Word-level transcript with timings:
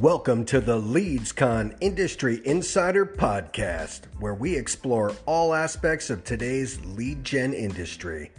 Welcome 0.00 0.46
to 0.46 0.62
the 0.62 0.80
LeadsCon 0.80 1.76
Industry 1.82 2.40
Insider 2.46 3.04
Podcast, 3.04 4.06
where 4.18 4.32
we 4.32 4.56
explore 4.56 5.12
all 5.26 5.52
aspects 5.52 6.08
of 6.08 6.24
today's 6.24 6.82
lead 6.86 7.22
gen 7.22 7.52
industry. 7.52 8.30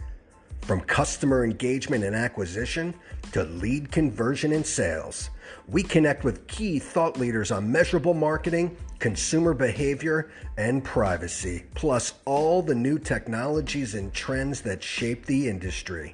From 0.62 0.80
customer 0.80 1.44
engagement 1.44 2.02
and 2.02 2.16
acquisition 2.16 2.92
to 3.30 3.44
lead 3.44 3.92
conversion 3.92 4.52
and 4.54 4.66
sales, 4.66 5.30
we 5.68 5.84
connect 5.84 6.24
with 6.24 6.48
key 6.48 6.80
thought 6.80 7.16
leaders 7.16 7.52
on 7.52 7.70
measurable 7.70 8.14
marketing, 8.14 8.76
consumer 8.98 9.54
behavior, 9.54 10.32
and 10.56 10.82
privacy, 10.82 11.66
plus 11.76 12.14
all 12.24 12.60
the 12.60 12.74
new 12.74 12.98
technologies 12.98 13.94
and 13.94 14.12
trends 14.12 14.62
that 14.62 14.82
shape 14.82 15.26
the 15.26 15.48
industry. 15.48 16.12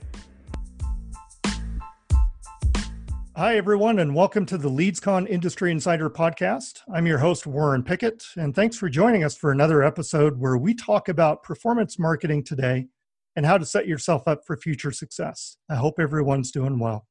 Hi, 3.39 3.57
everyone, 3.57 4.01
and 4.01 4.17
welcome 4.17 4.47
to 4.47 4.59
the 4.59 4.69
LeadsCon 4.69 5.29
Industry 5.29 5.71
Insider 5.71 6.11
Podcast. 6.11 6.81
I'm 6.93 7.07
your 7.07 7.19
host, 7.19 7.47
Warren 7.47 7.85
Pickett, 7.85 8.25
and 8.37 8.53
thanks 8.53 8.77
for 8.77 8.89
joining 8.89 9.23
us 9.23 9.37
for 9.37 9.53
another 9.53 9.81
episode 9.85 10.41
where 10.41 10.57
we 10.57 10.75
talk 10.75 11.09
about 11.09 11.45
performance 11.45 12.01
marketing 12.01 12.43
today 12.43 12.89
and 13.37 13.47
how 13.47 13.57
to 13.57 13.65
set 13.65 13.87
yourself 13.87 14.27
up 14.27 14.41
for 14.45 14.57
future 14.57 14.91
success. 14.91 15.57
I 15.71 15.77
hope 15.77 16.01
everyone's 16.01 16.51
doing 16.51 16.81
well. 16.81 17.07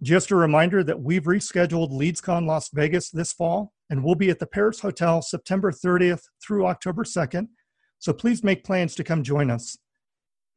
Just 0.00 0.30
a 0.30 0.34
reminder 0.34 0.82
that 0.82 1.02
we've 1.02 1.24
rescheduled 1.24 1.92
LeadsCon 1.92 2.46
Las 2.46 2.70
Vegas 2.72 3.10
this 3.10 3.34
fall, 3.34 3.74
and 3.90 4.02
we'll 4.02 4.14
be 4.14 4.30
at 4.30 4.38
the 4.38 4.46
Paris 4.46 4.80
Hotel 4.80 5.20
September 5.20 5.70
30th 5.70 6.22
through 6.42 6.64
October 6.64 7.04
2nd, 7.04 7.48
so 7.98 8.14
please 8.14 8.42
make 8.42 8.64
plans 8.64 8.94
to 8.94 9.04
come 9.04 9.22
join 9.22 9.50
us. 9.50 9.76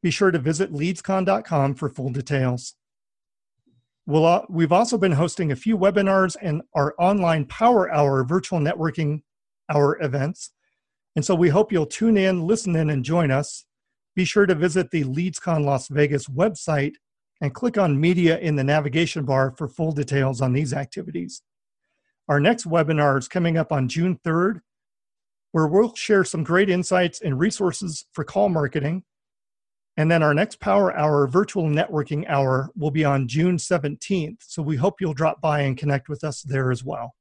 Be 0.02 0.10
sure 0.10 0.30
to 0.30 0.38
visit 0.38 0.72
leadscon.com 0.72 1.74
for 1.74 1.90
full 1.90 2.08
details. 2.08 2.74
We'll, 4.06 4.44
we've 4.48 4.72
also 4.72 4.98
been 4.98 5.12
hosting 5.12 5.52
a 5.52 5.56
few 5.56 5.78
webinars 5.78 6.36
and 6.40 6.62
our 6.74 6.94
online 6.98 7.44
Power 7.44 7.92
Hour 7.92 8.24
virtual 8.24 8.58
networking 8.58 9.22
hour 9.70 10.00
events. 10.02 10.52
And 11.14 11.24
so 11.24 11.34
we 11.34 11.50
hope 11.50 11.72
you'll 11.72 11.86
tune 11.86 12.16
in, 12.16 12.46
listen 12.46 12.74
in, 12.74 12.90
and 12.90 13.04
join 13.04 13.30
us. 13.30 13.64
Be 14.16 14.24
sure 14.24 14.46
to 14.46 14.54
visit 14.54 14.90
the 14.90 15.04
LeadsCon 15.04 15.64
Las 15.64 15.88
Vegas 15.88 16.26
website 16.26 16.94
and 17.40 17.54
click 17.54 17.78
on 17.78 18.00
Media 18.00 18.38
in 18.38 18.56
the 18.56 18.64
navigation 18.64 19.24
bar 19.24 19.54
for 19.56 19.68
full 19.68 19.92
details 19.92 20.40
on 20.40 20.52
these 20.52 20.72
activities. 20.72 21.42
Our 22.28 22.40
next 22.40 22.66
webinar 22.66 23.18
is 23.18 23.28
coming 23.28 23.56
up 23.56 23.72
on 23.72 23.88
June 23.88 24.18
3rd, 24.24 24.60
where 25.52 25.66
we'll 25.66 25.94
share 25.94 26.24
some 26.24 26.44
great 26.44 26.70
insights 26.70 27.20
and 27.20 27.38
resources 27.38 28.06
for 28.12 28.24
call 28.24 28.48
marketing 28.48 29.04
and 29.96 30.10
then 30.10 30.22
our 30.22 30.32
next 30.32 30.58
Power 30.60 30.96
Hour 30.96 31.26
virtual 31.26 31.64
networking 31.64 32.28
hour 32.28 32.70
will 32.74 32.90
be 32.90 33.04
on 33.04 33.28
June 33.28 33.56
17th. 33.58 34.38
So 34.40 34.62
we 34.62 34.76
hope 34.76 35.00
you'll 35.00 35.12
drop 35.12 35.40
by 35.40 35.60
and 35.60 35.76
connect 35.76 36.08
with 36.08 36.24
us 36.24 36.42
there 36.42 36.70
as 36.70 36.82
well. 36.82 37.14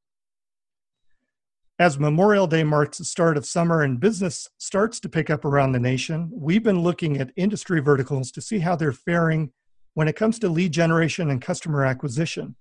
As 1.78 2.00
Memorial 2.00 2.48
Day 2.48 2.64
marks 2.64 3.00
the 3.00 3.06
start 3.06 3.38
of 3.38 3.46
summer 3.46 3.82
and 3.82 4.00
business 4.00 4.48
starts 4.58 5.00
to 5.00 5.10
pick 5.10 5.30
up 5.30 5.44
around 5.44 5.72
the 5.72 5.80
nation, 5.80 6.30
we've 6.32 6.64
been 6.64 6.82
looking 6.82 7.18
at 7.18 7.32
industry 7.36 7.80
verticals 7.80 8.32
to 8.34 8.42
see 8.42 8.60
how 8.60 8.76
they're 8.76 8.92
faring 8.92 9.52
when 9.94 10.08
it 10.08 10.16
comes 10.16 10.40
to 10.40 10.48
lead 10.48 10.72
generation 10.72 11.30
and 11.30 11.42
customer 11.42 11.84
acquisition. 11.84 12.56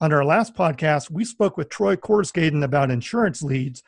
On 0.00 0.12
our 0.12 0.24
last 0.24 0.54
podcast, 0.54 1.10
we 1.10 1.24
spoke 1.24 1.56
with 1.56 1.70
Troy 1.70 1.96
Korsgaden 1.96 2.62
about 2.62 2.90
insurance 2.90 3.42
leads, 3.42 3.82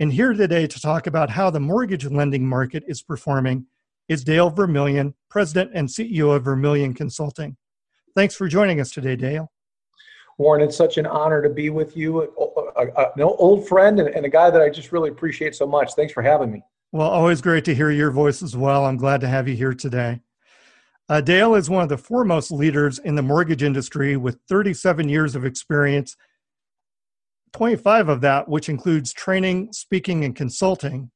and 0.00 0.12
here 0.12 0.32
today 0.32 0.66
to 0.66 0.80
talk 0.80 1.06
about 1.06 1.30
how 1.30 1.48
the 1.48 1.60
mortgage 1.60 2.04
lending 2.04 2.46
market 2.46 2.82
is 2.88 3.00
performing 3.00 3.66
is 4.08 4.24
Dale 4.24 4.50
Vermillion, 4.50 5.14
President 5.30 5.70
and 5.74 5.88
CEO 5.88 6.34
of 6.34 6.44
Vermillion 6.44 6.94
Consulting. 6.94 7.56
Thanks 8.14 8.34
for 8.34 8.48
joining 8.48 8.80
us 8.80 8.90
today, 8.90 9.16
Dale. 9.16 9.50
Warren, 10.38 10.62
it's 10.62 10.76
such 10.76 10.98
an 10.98 11.06
honor 11.06 11.42
to 11.42 11.50
be 11.50 11.70
with 11.70 11.96
you, 11.96 12.22
an 12.76 13.22
old 13.22 13.68
friend 13.68 14.00
and 14.00 14.26
a 14.26 14.28
guy 14.28 14.50
that 14.50 14.60
I 14.60 14.70
just 14.70 14.92
really 14.92 15.10
appreciate 15.10 15.54
so 15.54 15.66
much. 15.66 15.94
Thanks 15.94 16.12
for 16.12 16.22
having 16.22 16.50
me. 16.50 16.62
Well, 16.90 17.08
always 17.08 17.40
great 17.40 17.64
to 17.66 17.74
hear 17.74 17.90
your 17.90 18.10
voice 18.10 18.42
as 18.42 18.56
well. 18.56 18.84
I'm 18.84 18.96
glad 18.96 19.20
to 19.22 19.28
have 19.28 19.48
you 19.48 19.54
here 19.54 19.74
today. 19.74 20.20
Uh, 21.08 21.20
Dale 21.20 21.54
is 21.54 21.68
one 21.68 21.82
of 21.82 21.88
the 21.88 21.98
foremost 21.98 22.50
leaders 22.50 22.98
in 22.98 23.14
the 23.14 23.22
mortgage 23.22 23.62
industry 23.62 24.16
with 24.16 24.38
37 24.48 25.08
years 25.08 25.34
of 25.34 25.44
experience, 25.44 26.16
25 27.52 28.08
of 28.08 28.20
that, 28.22 28.48
which 28.48 28.68
includes 28.68 29.12
training, 29.12 29.72
speaking, 29.72 30.24
and 30.24 30.34
consulting. 30.34 31.10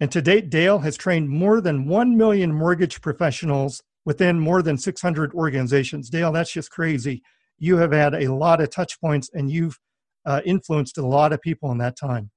And 0.00 0.12
to 0.12 0.20
date, 0.20 0.50
Dale 0.50 0.80
has 0.80 0.96
trained 0.96 1.28
more 1.28 1.60
than 1.60 1.86
1 1.86 2.16
million 2.16 2.52
mortgage 2.52 3.00
professionals 3.00 3.82
within 4.04 4.38
more 4.38 4.62
than 4.62 4.76
600 4.76 5.32
organizations. 5.34 6.10
Dale, 6.10 6.32
that's 6.32 6.52
just 6.52 6.70
crazy. 6.70 7.22
You 7.58 7.78
have 7.78 7.92
had 7.92 8.14
a 8.14 8.32
lot 8.32 8.60
of 8.60 8.70
touch 8.70 9.00
points 9.00 9.30
and 9.32 9.50
you've 9.50 9.78
uh, 10.26 10.42
influenced 10.44 10.98
a 10.98 11.06
lot 11.06 11.32
of 11.32 11.40
people 11.40 11.72
in 11.72 11.78
that 11.78 11.96
time. 11.96 12.30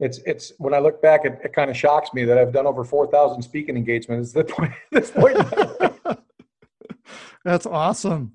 It's, 0.00 0.18
it's 0.26 0.52
when 0.58 0.74
I 0.74 0.78
look 0.78 1.00
back, 1.00 1.24
it, 1.24 1.38
it 1.42 1.52
kind 1.52 1.70
of 1.70 1.76
shocks 1.76 2.12
me 2.12 2.24
that 2.24 2.36
I've 2.36 2.52
done 2.52 2.66
over 2.66 2.84
4,000 2.84 3.42
speaking 3.42 3.76
engagements 3.76 4.34
at 4.36 4.46
this 4.46 4.56
point. 4.56 4.72
this 4.92 5.10
point. 6.04 6.20
that's 7.44 7.66
awesome. 7.66 8.32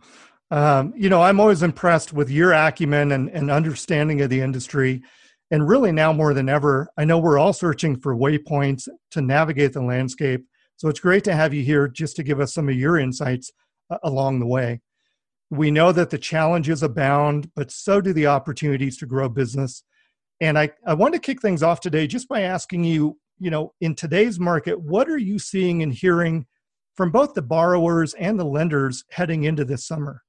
Um, 0.52 0.94
you 0.96 1.10
know, 1.10 1.22
I'm 1.22 1.40
always 1.40 1.64
impressed 1.64 2.14
with 2.14 2.30
your 2.30 2.52
acumen 2.52 3.12
and, 3.12 3.30
and 3.30 3.50
understanding 3.50 4.22
of 4.22 4.30
the 4.30 4.42
industry 4.42 5.04
and 5.52 5.68
really 5.68 5.92
now 5.92 6.14
more 6.14 6.34
than 6.34 6.48
ever, 6.48 6.90
I 6.98 7.04
know 7.04 7.20
we're 7.20 7.38
all 7.38 7.54
searching 7.54 8.00
for 8.00 8.16
waypoints 8.16 8.88
to 9.12 9.22
navigate 9.22 9.74
the 9.74 9.82
landscape. 9.82 10.46
So 10.78 10.88
it's 10.88 11.02
great 11.02 11.26
to 11.26 11.36
have 11.36 11.54
you 11.54 11.64
here 11.64 11.90
just 11.90 12.16
to 12.16 12.24
give 12.24 12.40
us 12.40 12.54
some 12.54 12.70
of 12.70 12.76
your 12.76 12.98
insights 12.98 13.52
uh, 13.90 13.98
along 14.04 14.40
the 14.40 14.48
way. 14.48 14.82
We 15.50 15.70
know 15.70 15.92
that 15.92 16.10
the 16.10 16.18
challenges 16.18 16.82
abound, 16.82 17.52
but 17.56 17.70
so 17.70 18.00
do 18.00 18.14
the 18.14 18.28
opportunities 18.28 18.98
to 18.98 19.06
grow 19.06 19.28
business. 19.28 19.84
And 20.40 20.58
I, 20.58 20.72
I 20.88 20.94
want 20.94 21.14
to 21.14 21.20
kick 21.20 21.42
things 21.42 21.62
off 21.62 21.82
today 21.82 22.08
just 22.08 22.30
by 22.30 22.42
asking 22.42 22.86
you, 22.86 23.20
you 23.38 23.52
know, 23.52 23.74
in 23.82 23.94
today's 23.94 24.40
market, 24.40 24.80
what 24.80 25.10
are 25.10 25.18
you 25.18 25.38
seeing 25.38 25.84
and 25.84 25.94
hearing 25.94 26.46
from 26.96 27.12
both 27.12 27.34
the 27.34 27.42
borrowers 27.42 28.14
and 28.14 28.40
the 28.40 28.46
lenders 28.46 29.04
heading 29.12 29.44
into 29.44 29.66
this 29.66 29.86
summer? 29.86 30.24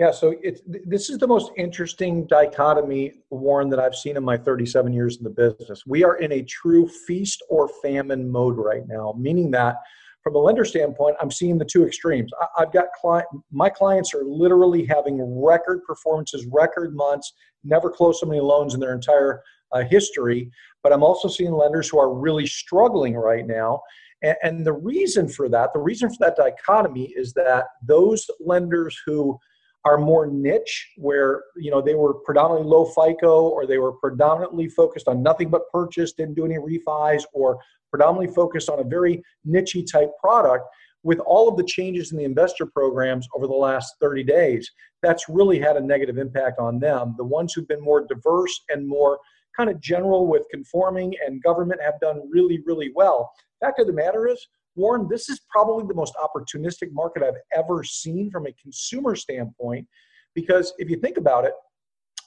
Yeah, 0.00 0.12
so 0.12 0.34
it's 0.42 0.62
this 0.66 1.10
is 1.10 1.18
the 1.18 1.26
most 1.26 1.52
interesting 1.58 2.26
dichotomy, 2.26 3.20
Warren, 3.28 3.68
that 3.68 3.78
I've 3.78 3.94
seen 3.94 4.16
in 4.16 4.24
my 4.24 4.38
37 4.38 4.94
years 4.94 5.18
in 5.18 5.24
the 5.24 5.28
business. 5.28 5.82
We 5.86 6.04
are 6.04 6.16
in 6.16 6.32
a 6.32 6.42
true 6.44 6.88
feast 6.88 7.42
or 7.50 7.68
famine 7.82 8.26
mode 8.26 8.56
right 8.56 8.88
now, 8.88 9.14
meaning 9.18 9.50
that 9.50 9.76
from 10.22 10.36
a 10.36 10.38
lender 10.38 10.64
standpoint, 10.64 11.16
I'm 11.20 11.30
seeing 11.30 11.58
the 11.58 11.66
two 11.66 11.84
extremes. 11.84 12.32
I've 12.56 12.72
got 12.72 12.86
client, 12.98 13.26
my 13.52 13.68
clients 13.68 14.14
are 14.14 14.24
literally 14.24 14.86
having 14.86 15.20
record 15.38 15.82
performances, 15.86 16.46
record 16.50 16.96
months, 16.96 17.34
never 17.62 17.90
closed 17.90 18.20
so 18.20 18.26
many 18.26 18.40
loans 18.40 18.72
in 18.72 18.80
their 18.80 18.94
entire 18.94 19.42
uh, 19.72 19.82
history. 19.82 20.50
But 20.82 20.94
I'm 20.94 21.02
also 21.02 21.28
seeing 21.28 21.52
lenders 21.52 21.90
who 21.90 21.98
are 21.98 22.14
really 22.14 22.46
struggling 22.46 23.16
right 23.16 23.46
now. 23.46 23.82
And, 24.22 24.36
and 24.42 24.66
the 24.66 24.72
reason 24.72 25.28
for 25.28 25.50
that, 25.50 25.74
the 25.74 25.80
reason 25.80 26.08
for 26.08 26.16
that 26.20 26.36
dichotomy 26.36 27.12
is 27.14 27.34
that 27.34 27.66
those 27.86 28.26
lenders 28.40 28.98
who 29.04 29.38
are 29.84 29.98
more 29.98 30.26
niche 30.26 30.92
where 30.96 31.42
you 31.56 31.70
know 31.70 31.80
they 31.80 31.94
were 31.94 32.14
predominantly 32.14 32.68
low 32.68 32.84
fico 32.84 33.48
or 33.48 33.66
they 33.66 33.78
were 33.78 33.92
predominantly 33.92 34.68
focused 34.68 35.08
on 35.08 35.22
nothing 35.22 35.48
but 35.48 35.70
purchase 35.72 36.12
didn't 36.12 36.34
do 36.34 36.44
any 36.44 36.56
refis 36.56 37.22
or 37.32 37.58
predominantly 37.90 38.32
focused 38.34 38.68
on 38.68 38.80
a 38.80 38.84
very 38.84 39.22
niche 39.44 39.76
type 39.90 40.10
product 40.22 40.64
with 41.02 41.18
all 41.20 41.48
of 41.48 41.56
the 41.56 41.64
changes 41.64 42.12
in 42.12 42.18
the 42.18 42.24
investor 42.24 42.66
programs 42.66 43.26
over 43.34 43.46
the 43.46 43.52
last 43.52 43.94
30 44.00 44.22
days 44.24 44.70
that's 45.02 45.28
really 45.28 45.58
had 45.58 45.76
a 45.76 45.80
negative 45.80 46.18
impact 46.18 46.58
on 46.58 46.78
them. 46.78 47.14
The 47.16 47.24
ones 47.24 47.54
who've 47.54 47.68
been 47.68 47.80
more 47.80 48.06
diverse 48.06 48.60
and 48.68 48.86
more 48.86 49.18
kind 49.56 49.70
of 49.70 49.80
general 49.80 50.26
with 50.26 50.46
conforming 50.50 51.14
and 51.26 51.42
government 51.42 51.80
have 51.82 51.98
done 52.00 52.28
really 52.30 52.60
really 52.66 52.92
well. 52.94 53.32
Fact 53.60 53.80
of 53.80 53.86
the 53.86 53.92
matter 53.92 54.28
is 54.28 54.46
Warren, 54.76 55.08
this 55.08 55.28
is 55.28 55.40
probably 55.50 55.86
the 55.86 55.94
most 55.94 56.14
opportunistic 56.16 56.92
market 56.92 57.22
I've 57.22 57.34
ever 57.56 57.82
seen 57.84 58.30
from 58.30 58.46
a 58.46 58.52
consumer 58.52 59.16
standpoint. 59.16 59.86
Because 60.34 60.72
if 60.78 60.88
you 60.88 60.96
think 60.96 61.16
about 61.16 61.44
it, 61.44 61.52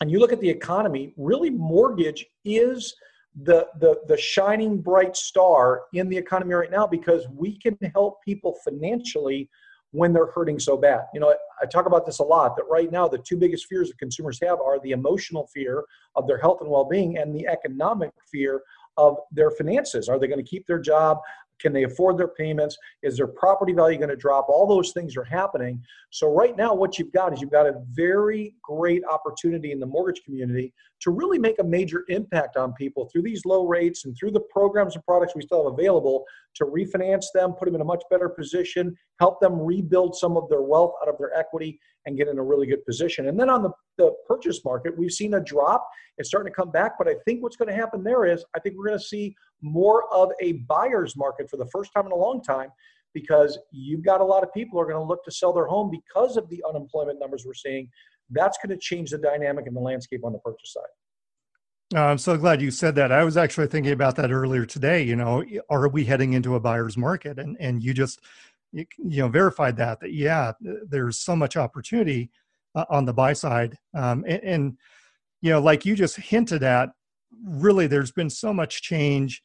and 0.01 0.11
you 0.11 0.19
look 0.19 0.33
at 0.33 0.41
the 0.41 0.49
economy, 0.49 1.13
really 1.15 1.49
mortgage 1.49 2.25
is 2.43 2.93
the, 3.41 3.67
the, 3.79 4.01
the 4.07 4.17
shining 4.17 4.81
bright 4.81 5.15
star 5.15 5.83
in 5.93 6.09
the 6.09 6.17
economy 6.17 6.53
right 6.53 6.69
now 6.69 6.85
because 6.85 7.25
we 7.33 7.57
can 7.57 7.77
help 7.93 8.21
people 8.23 8.55
financially 8.63 9.49
when 9.91 10.11
they're 10.11 10.31
hurting 10.31 10.59
so 10.59 10.75
bad. 10.75 11.03
You 11.13 11.19
know, 11.19 11.33
I 11.61 11.65
talk 11.67 11.85
about 11.85 12.05
this 12.05 12.19
a 12.19 12.23
lot 12.23 12.55
that 12.57 12.65
right 12.69 12.91
now 12.91 13.07
the 13.07 13.19
two 13.19 13.37
biggest 13.37 13.67
fears 13.67 13.89
that 13.89 13.97
consumers 13.97 14.39
have 14.41 14.59
are 14.59 14.79
the 14.79 14.91
emotional 14.91 15.47
fear 15.53 15.83
of 16.15 16.27
their 16.27 16.39
health 16.39 16.61
and 16.61 16.69
well 16.69 16.83
being 16.85 17.17
and 17.17 17.33
the 17.33 17.47
economic 17.47 18.11
fear 18.31 18.61
of 18.97 19.17
their 19.31 19.51
finances. 19.51 20.09
Are 20.09 20.19
they 20.19 20.27
going 20.27 20.43
to 20.43 20.49
keep 20.49 20.65
their 20.67 20.79
job? 20.79 21.19
Can 21.63 21.73
they 21.73 21.83
afford 21.83 22.17
their 22.17 22.27
payments? 22.27 22.77
Is 23.01 23.17
their 23.17 23.27
property 23.27 23.73
value 23.73 23.97
going 23.97 24.09
to 24.09 24.15
drop? 24.15 24.47
All 24.49 24.67
those 24.67 24.91
things 24.91 25.17
are 25.17 25.23
happening. 25.23 25.81
So, 26.11 26.31
right 26.31 26.55
now, 26.55 26.75
what 26.75 26.99
you've 26.99 27.13
got 27.13 27.33
is 27.33 27.41
you've 27.41 27.51
got 27.51 27.65
a 27.65 27.81
very 27.91 28.53
great 28.61 29.01
opportunity 29.11 29.71
in 29.71 29.79
the 29.79 29.85
mortgage 29.87 30.23
community 30.23 30.73
to 31.03 31.11
really 31.11 31.37
make 31.37 31.59
a 31.59 31.63
major 31.63 32.05
impact 32.07 32.55
on 32.55 32.71
people 32.73 33.09
through 33.09 33.21
these 33.21 33.45
low 33.45 33.67
rates 33.67 34.05
and 34.05 34.15
through 34.17 34.31
the 34.31 34.39
programs 34.39 34.95
and 34.95 35.03
products 35.03 35.35
we 35.35 35.41
still 35.41 35.65
have 35.65 35.73
available 35.73 36.23
to 36.55 36.63
refinance 36.65 37.25
them, 37.33 37.51
put 37.51 37.65
them 37.65 37.75
in 37.75 37.81
a 37.81 37.85
much 37.85 38.03
better 38.09 38.29
position, 38.29 38.95
help 39.19 39.41
them 39.41 39.59
rebuild 39.59 40.15
some 40.15 40.37
of 40.37 40.47
their 40.49 40.61
wealth 40.61 40.93
out 41.01 41.09
of 41.09 41.17
their 41.17 41.37
equity, 41.37 41.77
and 42.05 42.17
get 42.17 42.29
in 42.29 42.37
a 42.37 42.43
really 42.43 42.67
good 42.67 42.85
position. 42.85 43.27
And 43.27 43.37
then 43.37 43.49
on 43.49 43.63
the, 43.63 43.71
the 43.97 44.13
purchase 44.27 44.63
market, 44.63 44.97
we've 44.97 45.11
seen 45.11 45.33
a 45.33 45.41
drop. 45.41 45.85
It's 46.17 46.29
starting 46.29 46.51
to 46.51 46.55
come 46.55 46.71
back, 46.71 46.93
but 46.97 47.07
I 47.07 47.15
think 47.25 47.43
what's 47.43 47.57
going 47.57 47.69
to 47.69 47.75
happen 47.75 48.03
there 48.03 48.25
is 48.25 48.45
I 48.55 48.59
think 48.59 48.75
we're 48.77 48.87
going 48.87 48.99
to 48.99 49.05
see 49.05 49.35
more 49.61 50.03
of 50.13 50.31
a 50.41 50.53
buyer's 50.69 51.17
market 51.17 51.49
for 51.49 51.57
the 51.57 51.67
first 51.67 51.91
time 51.93 52.05
in 52.05 52.13
a 52.13 52.15
long 52.15 52.41
time 52.41 52.69
because 53.13 53.59
you've 53.71 54.03
got 54.03 54.21
a 54.21 54.23
lot 54.25 54.43
of 54.43 54.53
people 54.53 54.77
who 54.77 54.81
are 54.81 54.91
going 54.91 55.03
to 55.03 55.07
look 55.07 55.23
to 55.23 55.31
sell 55.31 55.53
their 55.53 55.67
home 55.67 55.91
because 55.91 56.37
of 56.37 56.49
the 56.49 56.63
unemployment 56.67 57.19
numbers 57.19 57.43
we're 57.45 57.53
seeing. 57.53 57.89
That's 58.29 58.57
going 58.63 58.77
to 58.77 58.81
change 58.81 59.11
the 59.11 59.17
dynamic 59.17 59.67
in 59.67 59.73
the 59.73 59.79
landscape 59.79 60.23
on 60.23 60.33
the 60.33 60.39
purchase 60.39 60.73
side. 60.73 60.83
Uh, 61.95 62.05
I'm 62.05 62.17
so 62.17 62.37
glad 62.37 62.61
you 62.61 62.71
said 62.71 62.95
that. 62.95 63.11
I 63.11 63.23
was 63.23 63.37
actually 63.37 63.67
thinking 63.67 63.91
about 63.91 64.15
that 64.15 64.31
earlier 64.31 64.65
today. 64.65 65.03
You 65.03 65.15
know, 65.15 65.43
are 65.69 65.87
we 65.87 66.05
heading 66.05 66.33
into 66.33 66.55
a 66.55 66.59
buyer's 66.59 66.97
market? 66.97 67.37
And 67.37 67.55
and 67.59 67.83
you 67.83 67.93
just 67.93 68.19
you, 68.71 68.85
you 68.97 69.21
know 69.21 69.27
verified 69.27 69.77
that 69.77 69.99
that 69.99 70.13
yeah, 70.13 70.53
there's 70.61 71.17
so 71.17 71.35
much 71.35 71.55
opportunity 71.55 72.31
uh, 72.75 72.85
on 72.89 73.05
the 73.05 73.13
buy 73.13 73.33
side. 73.33 73.77
Um, 73.93 74.25
and, 74.27 74.43
and 74.43 74.77
you 75.41 75.51
know, 75.51 75.59
like 75.59 75.85
you 75.85 75.95
just 75.95 76.15
hinted 76.15 76.63
at, 76.63 76.89
really, 77.45 77.85
there's 77.85 78.11
been 78.11 78.29
so 78.29 78.53
much 78.53 78.81
change 78.81 79.43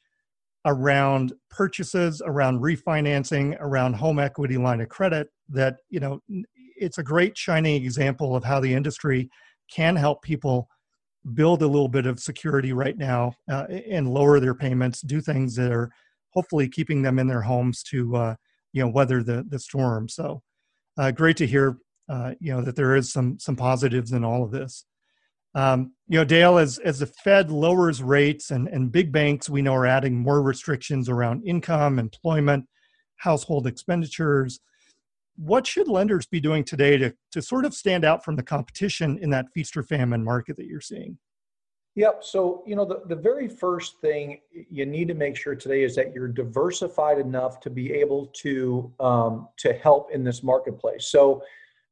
around 0.64 1.32
purchases, 1.50 2.22
around 2.24 2.60
refinancing, 2.60 3.56
around 3.60 3.94
home 3.94 4.18
equity 4.18 4.56
line 4.56 4.80
of 4.80 4.88
credit 4.88 5.28
that, 5.48 5.76
you 5.90 6.00
know, 6.00 6.20
it's 6.80 6.98
a 6.98 7.02
great 7.02 7.36
shining 7.36 7.82
example 7.84 8.34
of 8.34 8.44
how 8.44 8.60
the 8.60 8.72
industry 8.72 9.28
can 9.70 9.96
help 9.96 10.22
people 10.22 10.68
build 11.34 11.62
a 11.62 11.66
little 11.66 11.88
bit 11.88 12.06
of 12.06 12.20
security 12.20 12.72
right 12.72 12.96
now 12.96 13.32
uh, 13.50 13.64
and 13.90 14.12
lower 14.12 14.40
their 14.40 14.54
payments, 14.54 15.00
do 15.02 15.20
things 15.20 15.54
that 15.56 15.72
are 15.72 15.90
hopefully 16.30 16.68
keeping 16.68 17.02
them 17.02 17.18
in 17.18 17.26
their 17.26 17.42
homes 17.42 17.82
to, 17.82 18.16
uh, 18.16 18.34
you 18.72 18.82
know, 18.82 18.88
weather 18.88 19.22
the, 19.22 19.44
the 19.48 19.58
storm. 19.58 20.08
So 20.08 20.42
uh, 20.96 21.10
great 21.10 21.36
to 21.38 21.46
hear, 21.46 21.78
uh, 22.08 22.34
you 22.40 22.52
know, 22.52 22.62
that 22.62 22.76
there 22.76 22.96
is 22.96 23.12
some, 23.12 23.38
some 23.38 23.56
positives 23.56 24.12
in 24.12 24.24
all 24.24 24.42
of 24.42 24.50
this. 24.50 24.84
Um, 25.54 25.92
you 26.06 26.18
know, 26.18 26.24
Dale, 26.24 26.58
as 26.58 26.78
as 26.78 26.98
the 26.98 27.06
Fed 27.06 27.50
lowers 27.50 28.02
rates 28.02 28.50
and 28.50 28.68
and 28.68 28.92
big 28.92 29.10
banks, 29.10 29.48
we 29.48 29.62
know 29.62 29.74
are 29.74 29.86
adding 29.86 30.16
more 30.16 30.42
restrictions 30.42 31.08
around 31.08 31.42
income, 31.44 31.98
employment, 31.98 32.66
household 33.16 33.66
expenditures. 33.66 34.60
What 35.38 35.66
should 35.66 35.88
lenders 35.88 36.26
be 36.26 36.40
doing 36.40 36.64
today 36.64 36.96
to 36.98 37.14
to 37.30 37.40
sort 37.40 37.64
of 37.64 37.72
stand 37.72 38.04
out 38.04 38.24
from 38.24 38.36
the 38.36 38.42
competition 38.42 39.18
in 39.22 39.30
that 39.30 39.46
feast 39.54 39.76
or 39.76 39.82
famine 39.82 40.22
market 40.24 40.56
that 40.56 40.66
you're 40.66 40.80
seeing? 40.80 41.18
Yep. 41.94 42.22
So, 42.22 42.62
you 42.64 42.76
know, 42.76 42.84
the, 42.84 43.02
the 43.06 43.16
very 43.16 43.48
first 43.48 44.00
thing 44.00 44.40
you 44.52 44.86
need 44.86 45.08
to 45.08 45.14
make 45.14 45.36
sure 45.36 45.56
today 45.56 45.82
is 45.82 45.96
that 45.96 46.12
you're 46.12 46.28
diversified 46.28 47.18
enough 47.18 47.58
to 47.60 47.70
be 47.70 47.92
able 47.92 48.26
to 48.34 48.92
um, 49.00 49.48
to 49.56 49.72
help 49.72 50.12
in 50.12 50.22
this 50.22 50.44
marketplace. 50.44 51.06
So 51.06 51.42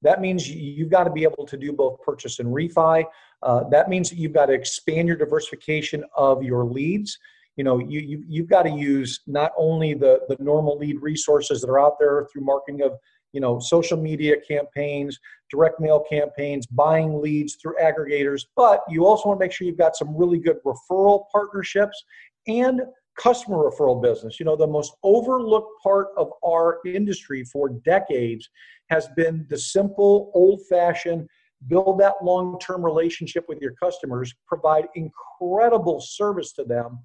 that 0.03 0.21
means 0.21 0.49
you've 0.49 0.91
got 0.91 1.05
to 1.05 1.11
be 1.11 1.25
able 1.25 1.45
to 1.47 1.57
do 1.57 1.73
both 1.73 2.01
purchase 2.03 2.39
and 2.39 2.49
refi. 2.49 3.05
Uh, 3.43 3.65
that 3.71 3.89
means 3.89 4.09
that 4.11 4.17
you've 4.17 4.33
got 4.33 4.47
to 4.47 4.53
expand 4.53 5.09
your 5.09 5.17
diversification 5.17 6.05
of 6.17 6.43
your 6.43 6.65
leads. 6.65 7.19
You 7.57 7.65
know, 7.65 7.79
you, 7.79 7.99
you 7.99 8.25
you've 8.29 8.49
got 8.49 8.63
to 8.63 8.71
use 8.71 9.21
not 9.27 9.51
only 9.57 9.95
the 9.95 10.21
the 10.29 10.37
normal 10.39 10.79
lead 10.79 11.03
resources 11.03 11.61
that 11.63 11.71
are 11.71 11.81
out 11.81 11.99
there 11.99 12.29
through 12.31 12.43
marketing 12.43 12.83
of 12.83 12.93
you 13.37 13.41
know 13.41 13.59
social 13.61 13.99
media 13.99 14.35
campaigns, 14.49 15.21
direct 15.51 15.79
mail 15.79 16.03
campaigns, 16.09 16.67
buying 16.67 17.21
leads 17.21 17.57
through 17.57 17.75
aggregators, 17.81 18.47
but 18.57 18.81
you 18.89 19.05
also 19.05 19.29
want 19.29 19.39
to 19.39 19.45
make 19.45 19.53
sure 19.53 19.67
you've 19.67 19.77
got 19.77 19.95
some 19.95 20.17
really 20.17 20.39
good 20.39 20.57
referral 20.65 21.25
partnerships 21.31 22.03
and 22.47 22.81
customer 23.19 23.59
referral 23.59 24.03
business. 24.03 24.41
You 24.41 24.47
know, 24.47 24.57
the 24.57 24.67
most 24.67 24.97
overlooked 25.03 25.83
part 25.83 26.09
of 26.17 26.31
our 26.43 26.79
industry 26.87 27.45
for 27.45 27.69
decades 27.85 28.49
has 28.89 29.07
been 29.19 29.47
the 29.51 29.59
simple, 29.59 30.31
old 30.35 30.63
fashioned 30.71 31.29
build 31.69 32.01
that 32.01 32.15
long 32.23 32.59
term 32.59 32.83
relationship 32.83 33.45
with 33.49 33.61
your 33.61 33.73
customers, 33.73 34.33
provide 34.47 34.87
incredible 34.95 36.01
service 36.01 36.53
to 36.55 36.65
them, 36.65 36.99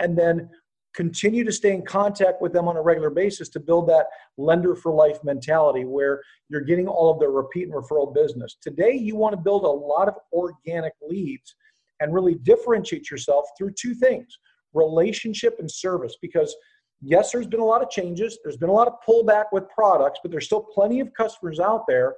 and 0.00 0.18
then 0.18 0.50
continue 0.98 1.44
to 1.44 1.52
stay 1.52 1.72
in 1.72 1.84
contact 1.84 2.42
with 2.42 2.52
them 2.52 2.66
on 2.66 2.76
a 2.76 2.82
regular 2.82 3.08
basis 3.08 3.48
to 3.48 3.60
build 3.60 3.88
that 3.88 4.06
lender 4.36 4.74
for 4.74 4.92
life 4.92 5.22
mentality 5.22 5.84
where 5.84 6.20
you're 6.48 6.60
getting 6.60 6.88
all 6.88 7.08
of 7.08 7.20
their 7.20 7.30
repeat 7.30 7.68
and 7.68 7.72
referral 7.72 8.12
business. 8.12 8.56
Today, 8.60 8.94
you 8.94 9.14
want 9.14 9.32
to 9.32 9.40
build 9.40 9.62
a 9.62 9.68
lot 9.68 10.08
of 10.08 10.14
organic 10.32 10.94
leads 11.00 11.54
and 12.00 12.12
really 12.12 12.34
differentiate 12.34 13.12
yourself 13.12 13.44
through 13.56 13.74
two 13.78 13.94
things 13.94 14.38
relationship 14.74 15.54
and 15.60 15.70
service 15.70 16.16
because 16.20 16.52
yes, 17.00 17.30
there's 17.30 17.46
been 17.46 17.60
a 17.60 17.64
lot 17.64 17.80
of 17.80 17.90
changes. 17.90 18.36
There's 18.42 18.56
been 18.56 18.68
a 18.68 18.72
lot 18.72 18.88
of 18.88 18.94
pullback 19.08 19.44
with 19.52 19.68
products, 19.68 20.18
but 20.20 20.32
there's 20.32 20.46
still 20.46 20.66
plenty 20.74 20.98
of 20.98 21.14
customers 21.14 21.60
out 21.60 21.84
there. 21.86 22.16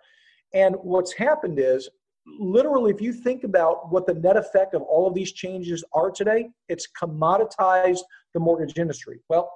And 0.54 0.74
what's 0.76 1.12
happened 1.12 1.58
is, 1.58 1.90
literally, 2.26 2.90
if 2.90 3.00
you 3.00 3.12
think 3.12 3.44
about 3.44 3.90
what 3.90 4.06
the 4.06 4.14
net 4.14 4.36
effect 4.36 4.74
of 4.74 4.82
all 4.82 5.06
of 5.06 5.14
these 5.14 5.32
changes 5.32 5.84
are 5.92 6.10
today, 6.10 6.50
it's 6.68 6.88
commoditized 7.00 8.00
the 8.34 8.40
mortgage 8.40 8.78
industry. 8.78 9.20
Well, 9.28 9.52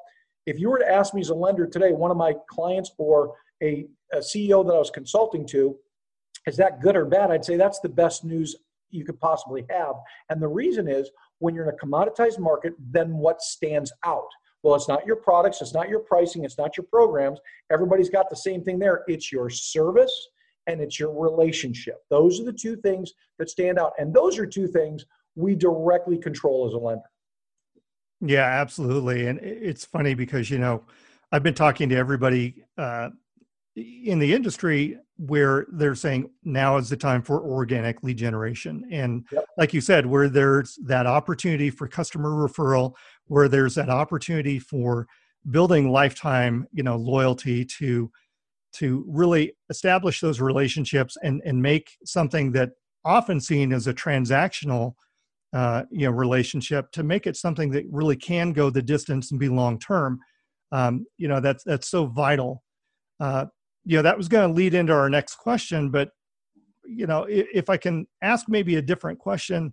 if 0.46 0.58
you 0.58 0.70
were 0.70 0.78
to 0.78 0.90
ask 0.90 1.14
me 1.14 1.20
as 1.20 1.30
a 1.30 1.34
lender 1.34 1.66
today, 1.66 1.92
one 1.92 2.10
of 2.10 2.16
my 2.16 2.34
clients 2.48 2.92
or 2.98 3.34
a, 3.62 3.86
a 4.12 4.18
CEO 4.18 4.66
that 4.66 4.74
I 4.74 4.78
was 4.78 4.90
consulting 4.90 5.46
to, 5.48 5.76
is 6.46 6.56
that 6.58 6.80
good 6.80 6.96
or 6.96 7.06
bad? 7.06 7.30
I'd 7.30 7.44
say 7.44 7.56
that's 7.56 7.80
the 7.80 7.88
best 7.88 8.24
news 8.24 8.56
you 8.90 9.04
could 9.04 9.18
possibly 9.20 9.64
have. 9.70 9.94
And 10.28 10.40
the 10.40 10.48
reason 10.48 10.88
is 10.88 11.10
when 11.38 11.54
you're 11.54 11.68
in 11.68 11.74
a 11.74 11.86
commoditized 11.86 12.38
market, 12.38 12.74
then 12.78 13.16
what 13.16 13.40
stands 13.40 13.92
out? 14.04 14.28
Well, 14.62 14.74
it's 14.74 14.88
not 14.88 15.06
your 15.06 15.16
products, 15.16 15.60
it's 15.60 15.74
not 15.74 15.88
your 15.88 16.00
pricing, 16.00 16.44
it's 16.44 16.58
not 16.58 16.76
your 16.76 16.86
programs. 16.90 17.38
Everybody's 17.70 18.08
got 18.08 18.30
the 18.30 18.36
same 18.36 18.62
thing 18.62 18.78
there. 18.78 19.04
It's 19.06 19.30
your 19.30 19.50
service 19.50 20.28
and 20.66 20.80
it's 20.80 20.98
your 20.98 21.12
relationship. 21.12 22.02
Those 22.10 22.40
are 22.40 22.44
the 22.44 22.52
two 22.52 22.76
things 22.76 23.12
that 23.38 23.50
stand 23.50 23.78
out. 23.78 23.92
And 23.98 24.12
those 24.12 24.38
are 24.38 24.46
two 24.46 24.66
things 24.66 25.04
we 25.34 25.54
directly 25.54 26.18
control 26.18 26.66
as 26.66 26.74
a 26.74 26.78
lender. 26.78 27.02
Yeah, 28.20 28.46
absolutely. 28.46 29.26
And 29.26 29.38
it's 29.40 29.84
funny 29.84 30.14
because, 30.14 30.50
you 30.50 30.58
know, 30.58 30.84
I've 31.32 31.42
been 31.42 31.54
talking 31.54 31.88
to 31.88 31.96
everybody 31.96 32.64
uh, 32.78 33.10
in 33.76 34.18
the 34.18 34.32
industry 34.32 34.98
where 35.16 35.66
they're 35.72 35.94
saying 35.94 36.30
now 36.44 36.76
is 36.76 36.88
the 36.88 36.96
time 36.96 37.22
for 37.22 37.42
organic 37.42 38.02
lead 38.02 38.16
generation. 38.16 38.86
And 38.90 39.26
yep. 39.30 39.44
like 39.58 39.74
you 39.74 39.80
said, 39.80 40.06
where 40.06 40.28
there's 40.28 40.78
that 40.84 41.06
opportunity 41.06 41.70
for 41.70 41.86
customer 41.86 42.30
referral, 42.30 42.94
where 43.26 43.48
there's 43.48 43.74
that 43.74 43.90
opportunity 43.90 44.58
for 44.58 45.06
building 45.50 45.90
lifetime 45.90 46.66
you 46.72 46.82
know 46.82 46.96
loyalty 46.96 47.64
to 47.64 48.10
to 48.74 49.04
really 49.08 49.52
establish 49.70 50.20
those 50.20 50.40
relationships 50.40 51.16
and 51.22 51.42
and 51.44 51.60
make 51.60 51.96
something 52.04 52.52
that 52.52 52.70
often 53.04 53.40
seen 53.40 53.72
as 53.72 53.86
a 53.86 53.94
transactional 53.94 54.94
uh, 55.52 55.82
you 55.90 56.06
know 56.06 56.12
relationship 56.12 56.90
to 56.92 57.02
make 57.02 57.26
it 57.26 57.36
something 57.36 57.70
that 57.70 57.84
really 57.90 58.16
can 58.16 58.52
go 58.52 58.70
the 58.70 58.82
distance 58.82 59.30
and 59.30 59.40
be 59.40 59.48
long 59.48 59.78
term 59.78 60.18
um, 60.72 61.06
you 61.16 61.28
know 61.28 61.40
that's 61.40 61.64
that's 61.64 61.88
so 61.88 62.06
vital 62.06 62.62
uh, 63.20 63.46
you 63.84 63.96
know 63.96 64.02
that 64.02 64.16
was 64.16 64.28
going 64.28 64.48
to 64.48 64.54
lead 64.54 64.74
into 64.74 64.92
our 64.92 65.10
next 65.10 65.36
question 65.36 65.90
but 65.90 66.10
you 66.86 67.06
know 67.06 67.24
if, 67.24 67.46
if 67.54 67.70
i 67.70 67.76
can 67.76 68.06
ask 68.22 68.46
maybe 68.48 68.76
a 68.76 68.82
different 68.82 69.18
question 69.18 69.72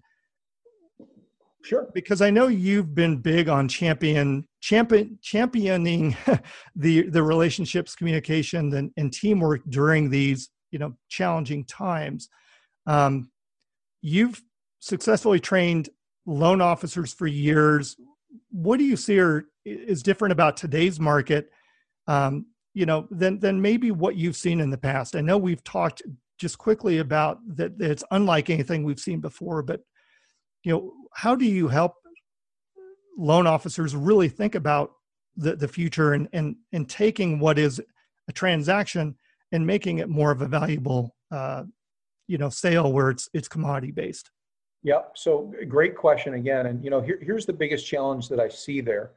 Sure. 1.64 1.88
Because 1.94 2.22
I 2.22 2.30
know 2.30 2.48
you've 2.48 2.96
been 2.96 3.18
big 3.18 3.50
on 3.50 3.68
champion, 3.68 4.48
champion 4.62 5.18
championing 5.22 6.16
the 6.76 7.10
the 7.10 7.22
relationships, 7.22 7.96
communication, 7.96 8.74
and, 8.74 8.92
and 8.96 9.12
teamwork 9.12 9.62
during 9.70 10.10
these 10.10 10.50
you 10.72 10.80
know 10.80 10.96
challenging 11.10 11.66
times. 11.66 12.30
Um, 12.88 13.32
you've 14.02 14.42
successfully 14.80 15.40
trained 15.40 15.90
loan 16.26 16.62
officers 16.62 17.14
for 17.14 17.28
years. 17.28 17.98
What 18.52 18.78
do 18.78 18.86
you 18.86 18.96
see 18.96 19.20
are, 19.20 19.46
is 19.66 20.02
different 20.02 20.32
about 20.32 20.58
today's 20.58 21.00
market? 21.00 21.50
Um, 22.08 22.46
you 22.74 22.86
know, 22.86 23.08
than 23.12 23.40
than 23.40 23.62
maybe 23.62 23.92
what 23.92 24.16
you've 24.16 24.38
seen 24.38 24.62
in 24.62 24.70
the 24.70 24.78
past. 24.78 25.16
I 25.16 25.22
know 25.22 25.38
we've 25.38 25.64
talked 25.64 26.04
just 26.38 26.58
quickly 26.58 27.00
about 27.00 27.40
that. 27.58 27.74
It's 27.80 28.04
unlike 28.12 28.50
anything 28.50 28.84
we've 28.84 29.00
seen 29.00 29.20
before, 29.20 29.62
but 29.64 29.82
you 30.64 30.72
know 30.72 30.94
how 31.14 31.36
do 31.36 31.46
you 31.46 31.68
help 31.68 31.96
loan 33.22 33.46
officers 33.46 33.96
really 33.96 34.28
think 34.28 34.56
about 34.56 34.94
the, 35.38 35.56
the 35.56 35.68
future 35.68 36.14
and, 36.14 36.28
and 36.34 36.56
and 36.74 36.90
taking 36.90 37.40
what 37.40 37.58
is 37.60 37.80
a 38.28 38.32
transaction 38.34 39.16
and 39.52 39.66
making 39.66 40.00
it 40.00 40.10
more 40.10 40.32
of 40.32 40.42
a 40.42 40.48
valuable 40.48 41.16
uh, 41.32 41.64
you 42.28 42.38
know 42.38 42.50
sale 42.50 42.92
where 42.92 43.10
it's 43.12 43.30
it's 43.34 43.48
commodity 43.48 43.92
based 43.92 44.32
yep. 44.84 45.12
So 45.16 45.54
great 45.68 45.96
question 45.96 46.34
again. 46.34 46.66
And 46.66 46.84
you 46.84 46.90
know 46.90 47.00
here, 47.00 47.20
here's 47.22 47.46
the 47.46 47.54
biggest 47.54 47.86
challenge 47.86 48.28
that 48.30 48.40
i 48.40 48.50
see 48.50 48.82
there 48.82 49.12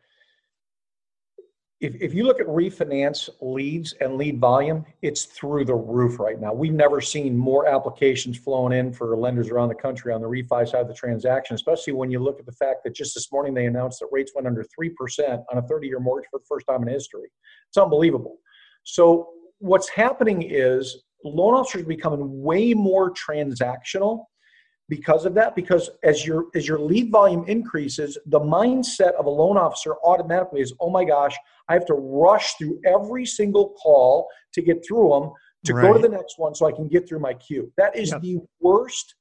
if, 1.81 1.95
if 2.01 2.15
you 2.15 2.25
look 2.25 2.41
at 2.41 2.47
refinance 2.47 3.29
leads 3.41 3.93
and 3.95 4.17
lead 4.17 4.39
volume, 4.39 4.85
it's 5.03 5.25
through 5.25 5.65
the 5.65 5.75
roof 5.75 6.19
right 6.19 6.41
now. 6.41 6.53
We've 6.53 6.73
never 6.73 7.01
seen 7.01 7.37
more 7.37 7.67
applications 7.67 8.39
flowing 8.39 8.79
in 8.79 8.93
for 8.93 9.17
lenders 9.17 9.51
around 9.51 9.69
the 9.69 9.75
country 9.75 10.13
on 10.13 10.21
the 10.21 10.29
refi 10.29 10.69
side 10.69 10.83
of 10.83 10.89
the 10.89 10.95
transaction, 10.95 11.55
especially 11.55 11.93
when 11.93 12.11
you 12.11 12.21
look 12.21 12.39
at 12.39 12.47
the 12.47 12.53
fact 12.53 12.85
that 12.85 12.95
just 12.95 13.15
this 13.15 13.31
morning 13.33 13.55
they 13.55 13.67
announced 13.67 14.01
that 14.01 14.09
rates 14.13 14.33
went 14.35 14.47
under 14.47 14.65
3% 14.79 15.45
on 15.51 15.59
a 15.59 15.63
30 15.63 15.87
year 15.87 16.01
mortgage 16.01 16.29
for 16.31 16.39
the 16.39 16.47
first 16.49 16.67
time 16.67 16.83
in 16.83 16.89
history. 16.89 17.31
It's 17.69 17.77
unbelievable. 17.77 18.39
So, 18.85 19.31
what's 19.59 19.89
happening 19.89 20.43
is 20.43 21.05
loan 21.25 21.55
officers 21.55 21.83
are 21.83 21.87
becoming 21.87 22.43
way 22.43 22.75
more 22.75 23.13
transactional 23.13 24.25
because 24.89 25.25
of 25.25 25.35
that? 25.35 25.57
Because 25.57 25.91
as 26.03 26.27
your 26.27 26.47
as 26.55 26.69
your 26.69 26.79
lead 26.79 27.11
volume 27.11 27.45
increases 27.49 28.19
the 28.27 28.41
mindset 28.41 29.13
of 29.15 29.27
a 29.27 29.31
loan 29.31 29.57
officer 29.57 29.95
automatically 30.05 30.61
is 30.61 30.73
oh 30.81 30.91
my 30.91 31.05
gosh 31.05 31.35
i 31.69 31.73
have 31.73 31.87
to 31.87 31.95
rush 31.95 32.55
through 32.55 32.79
every 32.85 33.25
single 33.25 33.71
call 33.83 34.29
to 34.53 34.61
get 34.61 34.85
through 34.87 35.09
them 35.09 35.31
to 35.65 35.75
right. 35.75 35.83
go 35.83 35.93
to 35.95 35.99
the 35.99 36.09
next 36.09 36.39
one 36.39 36.55
so 36.55 36.67
i 36.67 36.73
can 36.73 36.89
get 36.89 37.09
through 37.09 37.21
my 37.21 37.35
queue. 37.35 37.73
That 37.77 37.97
is 37.97 38.11
yep. 38.11 38.21
the 38.21 38.39
worst 38.61 39.15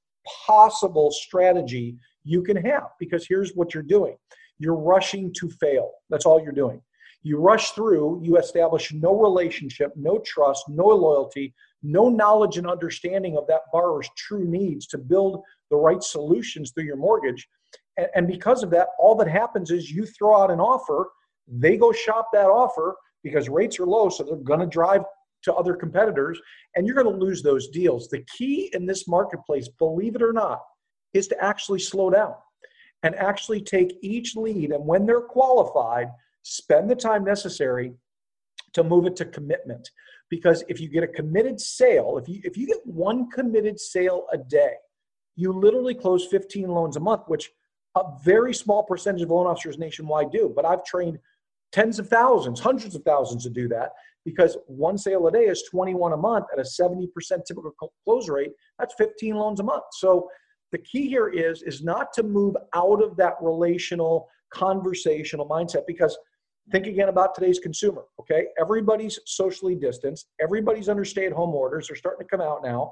possible 0.46 1.12
strategy 1.12 1.98
you 2.24 2.44
can 2.44 2.58
have 2.58 2.90
because 3.00 3.26
here's 3.28 3.52
what 3.54 3.74
you're 3.74 3.84
doing. 3.84 4.16
You're 4.58 4.76
rushing 4.76 5.34
to 5.40 5.50
fail. 5.50 5.92
That's 6.10 6.26
all 6.26 6.42
you're 6.42 6.54
doing. 6.54 6.82
You 7.22 7.38
rush 7.38 7.72
through 7.72 8.22
you 8.22 8.38
establish 8.38 8.92
no 8.94 9.18
relationship 9.18 9.94
no 9.96 10.20
trust 10.26 10.66
no 10.68 10.88
loyalty 10.88 11.54
no 11.84 12.10
knowledge 12.10 12.58
and 12.58 12.66
understanding 12.66 13.38
of 13.38 13.46
that 13.48 13.62
borrower's 13.72 14.10
true 14.18 14.46
needs 14.46 14.88
to 14.88 14.98
build 14.98 15.44
the 15.70 15.76
right 15.76 16.02
solutions 16.02 16.72
through 16.72 16.86
your 16.86 16.96
mortgage. 16.96 17.48
And, 18.16 18.28
because 18.28 18.64
of 18.64 18.72
that, 18.72 18.88
all 18.98 19.16
that 19.16 19.28
happens 19.28 19.70
is 19.70 19.92
you 19.92 20.06
throw 20.06 20.42
out 20.42 20.50
an 20.50 20.60
offer, 20.60 21.10
they 21.48 21.78
go 21.78 21.92
shop 21.92 22.30
that 22.34 22.48
offer 22.48 22.96
because 23.22 23.50
rates 23.50 23.80
are 23.80 23.86
low, 23.86 24.10
so 24.10 24.24
they're 24.24 24.38
going 24.38 24.62
to 24.62 24.66
drive 24.66 25.04
to 25.44 25.54
other 25.54 25.76
competitors, 25.76 26.40
and 26.76 26.88
you're 26.88 26.96
going 26.96 27.20
to 27.20 27.26
lose 27.26 27.44
those 27.44 27.68
deals. 27.68 28.08
The 28.08 28.26
key 28.36 28.72
in 28.74 28.86
this 28.86 29.08
marketplace, 29.08 29.70
believe 29.78 30.16
it 30.16 30.24
or 30.24 30.34
not, 30.34 30.62
is 31.14 31.28
to 31.28 31.44
actually 31.44 31.80
slow 31.80 32.10
down 32.10 32.34
and 33.04 33.14
actually 33.16 33.62
take 33.62 33.98
each 34.02 34.36
lead, 34.36 34.72
and 34.72 34.86
when 34.86 35.06
they're 35.06 35.22
qualified, 35.22 36.08
spend 36.44 36.90
the 36.90 36.96
time 36.96 37.24
necessary 37.24 37.94
to 38.74 38.84
move 38.84 39.06
it 39.06 39.16
to 39.18 39.26
commitment 39.26 39.90
because 40.36 40.64
if 40.68 40.82
you 40.82 40.90
get 40.90 41.04
a 41.04 41.08
committed 41.20 41.62
sale 41.62 42.18
if 42.20 42.28
you 42.28 42.42
if 42.44 42.58
you 42.58 42.66
get 42.66 42.80
one 42.86 43.30
committed 43.30 43.80
sale 43.80 44.26
a 44.32 44.38
day 44.38 44.74
you 45.36 45.52
literally 45.52 45.94
close 45.94 46.26
15 46.26 46.68
loans 46.68 46.96
a 46.96 47.00
month 47.00 47.22
which 47.28 47.52
a 47.96 48.04
very 48.24 48.52
small 48.52 48.82
percentage 48.82 49.22
of 49.22 49.30
loan 49.30 49.46
officers 49.46 49.78
nationwide 49.78 50.32
do. 50.32 50.52
But 50.56 50.66
i've 50.66 50.84
trained 50.84 51.20
tens 51.72 52.00
of 52.00 52.08
thousands 52.08 52.60
hundreds 52.60 52.96
of 52.96 53.04
thousands 53.04 53.44
to 53.44 53.52
do 53.52 53.68
that 53.68 53.92
because 54.26 54.58
one 54.66 54.98
sale 54.98 55.28
a 55.28 55.32
day 55.32 55.46
is 55.54 55.64
21 55.70 56.14
a 56.14 56.18
month 56.18 56.46
at 56.52 56.60
a 56.60 56.64
70% 56.64 57.08
typical 57.46 57.72
close 58.04 58.28
rate 58.28 58.54
that's 58.80 58.96
15 58.96 59.36
loans 59.36 59.60
a 59.60 59.64
month. 59.64 59.84
So 59.92 60.30
the 60.72 60.80
key 60.80 61.08
here 61.08 61.30
is 61.30 61.62
is 61.62 61.84
not 61.84 62.12
to 62.14 62.24
move 62.24 62.56
out 62.74 63.04
of 63.04 63.16
that 63.18 63.36
relational 63.40 64.28
conversational 64.52 65.48
mindset 65.48 65.84
because 65.86 66.18
Think 66.72 66.88
again 66.88 67.10
about 67.10 67.36
today's 67.36 67.60
consumer, 67.60 68.04
okay? 68.20 68.48
Everybody's 68.60 69.20
socially 69.26 69.76
distanced, 69.76 70.28
everybody's 70.42 70.88
under 70.88 71.04
stay 71.04 71.26
at 71.26 71.34
home 71.34 71.54
orders, 71.54 71.88
they're 71.88 71.98
starting 71.98 72.26
to 72.26 72.30
come 72.30 72.42
out 72.42 72.64
now. 72.64 72.92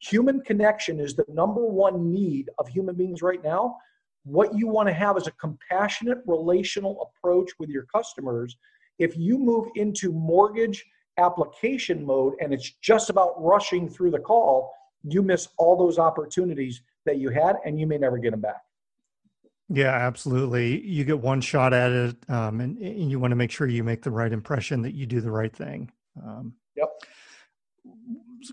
Human 0.00 0.40
connection 0.42 1.00
is 1.00 1.14
the 1.14 1.24
number 1.28 1.66
one 1.66 2.12
need 2.12 2.50
of 2.58 2.68
human 2.68 2.94
beings 2.94 3.20
right 3.20 3.42
now. 3.42 3.76
What 4.24 4.54
you 4.54 4.68
want 4.68 4.88
to 4.88 4.94
have 4.94 5.16
is 5.16 5.26
a 5.26 5.32
compassionate 5.32 6.18
relational 6.26 7.10
approach 7.10 7.50
with 7.58 7.70
your 7.70 7.86
customers. 7.92 8.56
If 8.98 9.16
you 9.16 9.38
move 9.38 9.68
into 9.74 10.12
mortgage 10.12 10.84
application 11.18 12.04
mode 12.04 12.34
and 12.40 12.54
it's 12.54 12.70
just 12.80 13.10
about 13.10 13.34
rushing 13.42 13.88
through 13.88 14.12
the 14.12 14.20
call, 14.20 14.72
you 15.02 15.22
miss 15.22 15.48
all 15.58 15.76
those 15.76 15.98
opportunities 15.98 16.82
that 17.04 17.18
you 17.18 17.30
had 17.30 17.56
and 17.64 17.80
you 17.80 17.86
may 17.86 17.98
never 17.98 18.18
get 18.18 18.30
them 18.30 18.40
back. 18.40 18.62
Yeah, 19.70 19.90
absolutely. 19.90 20.80
You 20.86 21.04
get 21.04 21.20
one 21.20 21.40
shot 21.40 21.74
at 21.74 21.92
it, 21.92 22.16
um, 22.28 22.60
and, 22.60 22.78
and, 22.78 23.10
you 23.10 23.20
want 23.20 23.32
to 23.32 23.36
make 23.36 23.50
sure 23.50 23.66
you 23.66 23.84
make 23.84 24.02
the 24.02 24.10
right 24.10 24.32
impression 24.32 24.80
that 24.82 24.94
you 24.94 25.04
do 25.04 25.20
the 25.20 25.30
right 25.30 25.54
thing. 25.54 25.92
Um, 26.24 26.54
yep. 26.74 26.88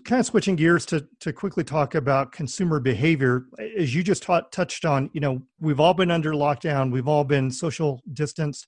Kind 0.04 0.20
of 0.20 0.26
switching 0.26 0.56
gears 0.56 0.84
to 0.86 1.06
to 1.20 1.32
quickly 1.32 1.64
talk 1.64 1.94
about 1.94 2.32
consumer 2.32 2.80
behavior, 2.80 3.46
as 3.78 3.94
you 3.94 4.02
just 4.02 4.24
taught, 4.24 4.52
touched 4.52 4.84
on. 4.84 5.08
You 5.14 5.20
know, 5.20 5.42
we've 5.58 5.80
all 5.80 5.94
been 5.94 6.10
under 6.10 6.32
lockdown. 6.32 6.92
We've 6.92 7.08
all 7.08 7.24
been 7.24 7.50
social 7.50 8.02
distanced. 8.12 8.66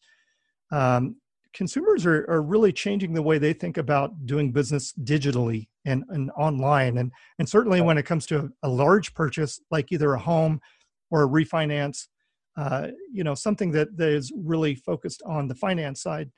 Um, 0.70 1.16
consumers 1.52 2.06
are, 2.06 2.24
are 2.30 2.42
really 2.42 2.72
changing 2.72 3.12
the 3.12 3.22
way 3.22 3.36
they 3.36 3.52
think 3.52 3.76
about 3.76 4.26
doing 4.26 4.52
business 4.52 4.94
digitally 5.04 5.68
and, 5.84 6.04
and 6.08 6.30
online, 6.30 6.96
and 6.96 7.12
and 7.38 7.46
certainly 7.46 7.82
when 7.82 7.98
it 7.98 8.06
comes 8.06 8.24
to 8.26 8.38
a, 8.62 8.68
a 8.68 8.70
large 8.70 9.12
purchase 9.12 9.60
like 9.70 9.92
either 9.92 10.14
a 10.14 10.18
home 10.18 10.60
or 11.10 11.24
a 11.24 11.28
refinance 11.28 12.06
uh, 12.58 12.88
you 13.12 13.24
know 13.24 13.34
something 13.34 13.70
that, 13.72 13.96
that 13.96 14.08
is 14.08 14.32
really 14.36 14.74
focused 14.74 15.22
on 15.24 15.48
the 15.48 15.54
finance 15.54 16.02
side. 16.02 16.30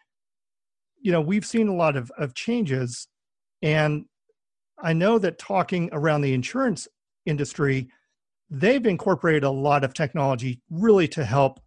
You 1.00 1.12
know 1.12 1.20
we've 1.20 1.46
seen 1.46 1.68
a 1.68 1.74
lot 1.74 1.96
of, 1.96 2.12
of 2.18 2.34
changes 2.34 3.08
and 3.62 4.04
i 4.82 4.92
know 4.92 5.18
that 5.18 5.38
talking 5.38 5.90
around 5.92 6.22
the 6.22 6.32
insurance 6.32 6.88
industry 7.26 7.90
they've 8.50 8.86
incorporated 8.86 9.44
a 9.44 9.50
lot 9.50 9.84
of 9.84 9.94
technology 9.94 10.60
really 10.70 11.06
to 11.06 11.24
help 11.24 11.60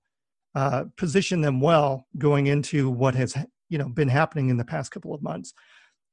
uh, 0.55 0.85
position 0.97 1.41
them 1.41 1.59
well 1.59 2.05
going 2.17 2.47
into 2.47 2.89
what 2.89 3.15
has 3.15 3.35
you 3.69 3.77
know 3.77 3.89
been 3.89 4.09
happening 4.09 4.49
in 4.49 4.57
the 4.57 4.65
past 4.65 4.91
couple 4.91 5.13
of 5.13 5.23
months. 5.23 5.53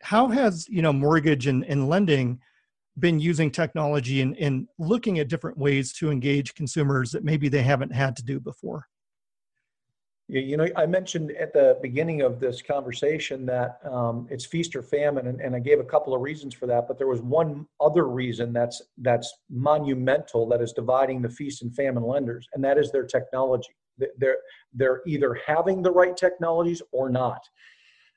How 0.02 0.28
has 0.28 0.66
you 0.68 0.80
know 0.80 0.92
mortgage 0.92 1.47
and, 1.47 1.64
and 1.64 1.88
lending 1.88 2.40
been 3.00 3.19
using 3.19 3.50
technology 3.50 4.21
and, 4.21 4.37
and 4.38 4.69
looking 4.78 5.19
at 5.19 5.28
different 5.28 5.59
ways 5.59 5.92
to 5.95 6.11
engage 6.11 6.54
consumers 6.54 7.11
that 7.12 7.25
maybe 7.25 7.49
they 7.49 7.62
haven't 7.62 7.92
had 7.92 8.16
to 8.16 8.25
do 8.25 8.38
before? 8.38 8.87
You 10.33 10.57
know, 10.57 10.69
I 10.76 10.87
mentioned 10.87 11.33
at 11.33 11.52
the 11.52 11.76
beginning 11.83 12.21
of 12.21 12.38
this 12.38 12.62
conversation 12.62 13.45
that 13.47 13.80
um, 13.85 14.28
it's 14.30 14.47
feast 14.47 14.76
or 14.76 14.83
famine, 14.83 15.26
and, 15.26 15.40
and, 15.40 15.57
I 15.57 15.59
gave 15.59 15.80
a 15.80 15.85
couple 15.85 16.14
of 16.14 16.21
reasons 16.21 16.54
for 16.54 16.69
that. 16.69 16.87
But 16.87 16.99
there 16.99 17.09
was 17.09 17.21
one 17.21 17.66
other 17.80 18.07
reason 18.07 18.52
that's 18.52 18.80
that's 18.99 19.33
monumental 19.50 20.49
that 20.50 20.62
is 20.62 20.73
dividing 20.73 21.21
the 21.21 21.28
feast 21.28 21.62
and 21.62 21.75
famine 21.75 22.04
lenders, 22.04 22.47
and 22.54 22.62
that 22.62 22.78
is 22.78 22.92
their 22.92 23.07
technology. 23.07 23.75
They're 24.19 24.38
they're 24.73 25.02
either 25.04 25.37
having 25.45 25.83
the 25.83 25.90
right 25.90 26.16
technologies 26.16 26.80
or 26.92 27.11
not. 27.11 27.40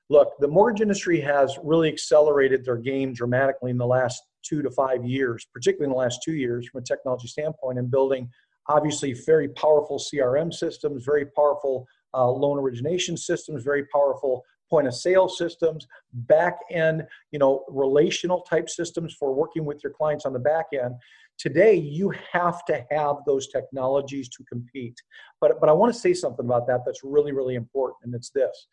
Look, 0.10 0.34
the 0.40 0.48
mortgage 0.48 0.82
industry 0.82 1.20
has 1.22 1.58
really 1.64 1.90
accelerated 1.90 2.64
their 2.64 2.78
game 2.78 3.14
dramatically 3.14 3.72
in 3.72 3.78
the 3.78 3.88
last 3.88 4.22
two 4.44 4.62
to 4.62 4.70
five 4.72 5.06
years, 5.06 5.48
particularly 5.54 5.92
in 5.92 5.92
the 5.92 5.98
last 5.98 6.22
two 6.24 6.34
years 6.34 6.68
from 6.68 6.82
a 6.82 6.84
technology 6.84 7.28
standpoint, 7.28 7.80
and 7.80 7.90
building 7.90 8.30
obviously 8.70 9.14
very 9.14 9.50
powerful 9.50 10.00
CRM 10.00 10.54
systems, 10.54 11.04
very 11.04 11.26
powerful 11.26 11.88
uh, 12.14 12.30
loan 12.30 12.58
origination 12.58 13.18
systems, 13.18 13.64
very 13.64 13.86
powerful 13.88 14.44
point 14.70 14.88
of 14.88 14.96
sale 14.96 15.28
systems, 15.28 15.88
back 16.14 16.58
end, 16.72 17.04
you 17.32 17.40
know, 17.40 17.64
relational 17.70 18.42
type 18.42 18.70
systems 18.70 19.14
for 19.14 19.34
working 19.34 19.66
with 19.66 19.84
your 19.84 19.94
clients 19.94 20.26
on 20.26 20.34
the 20.34 20.40
back 20.40 20.68
end. 20.74 20.96
Today, 21.38 21.76
you 21.76 22.14
have 22.32 22.64
to 22.66 22.86
have 22.92 23.18
those 23.26 23.48
technologies 23.48 24.30
to 24.30 24.44
compete. 24.46 24.96
But, 25.42 25.60
but 25.60 25.70
I 25.70 25.74
want 25.74 25.94
to 25.94 26.00
say 26.00 26.14
something 26.14 26.46
about 26.46 26.68
that 26.68 26.82
that's 26.86 27.02
really, 27.04 27.34
really 27.34 27.56
important, 27.56 27.98
and 28.04 28.16
it's 28.16 28.30
this 28.30 28.68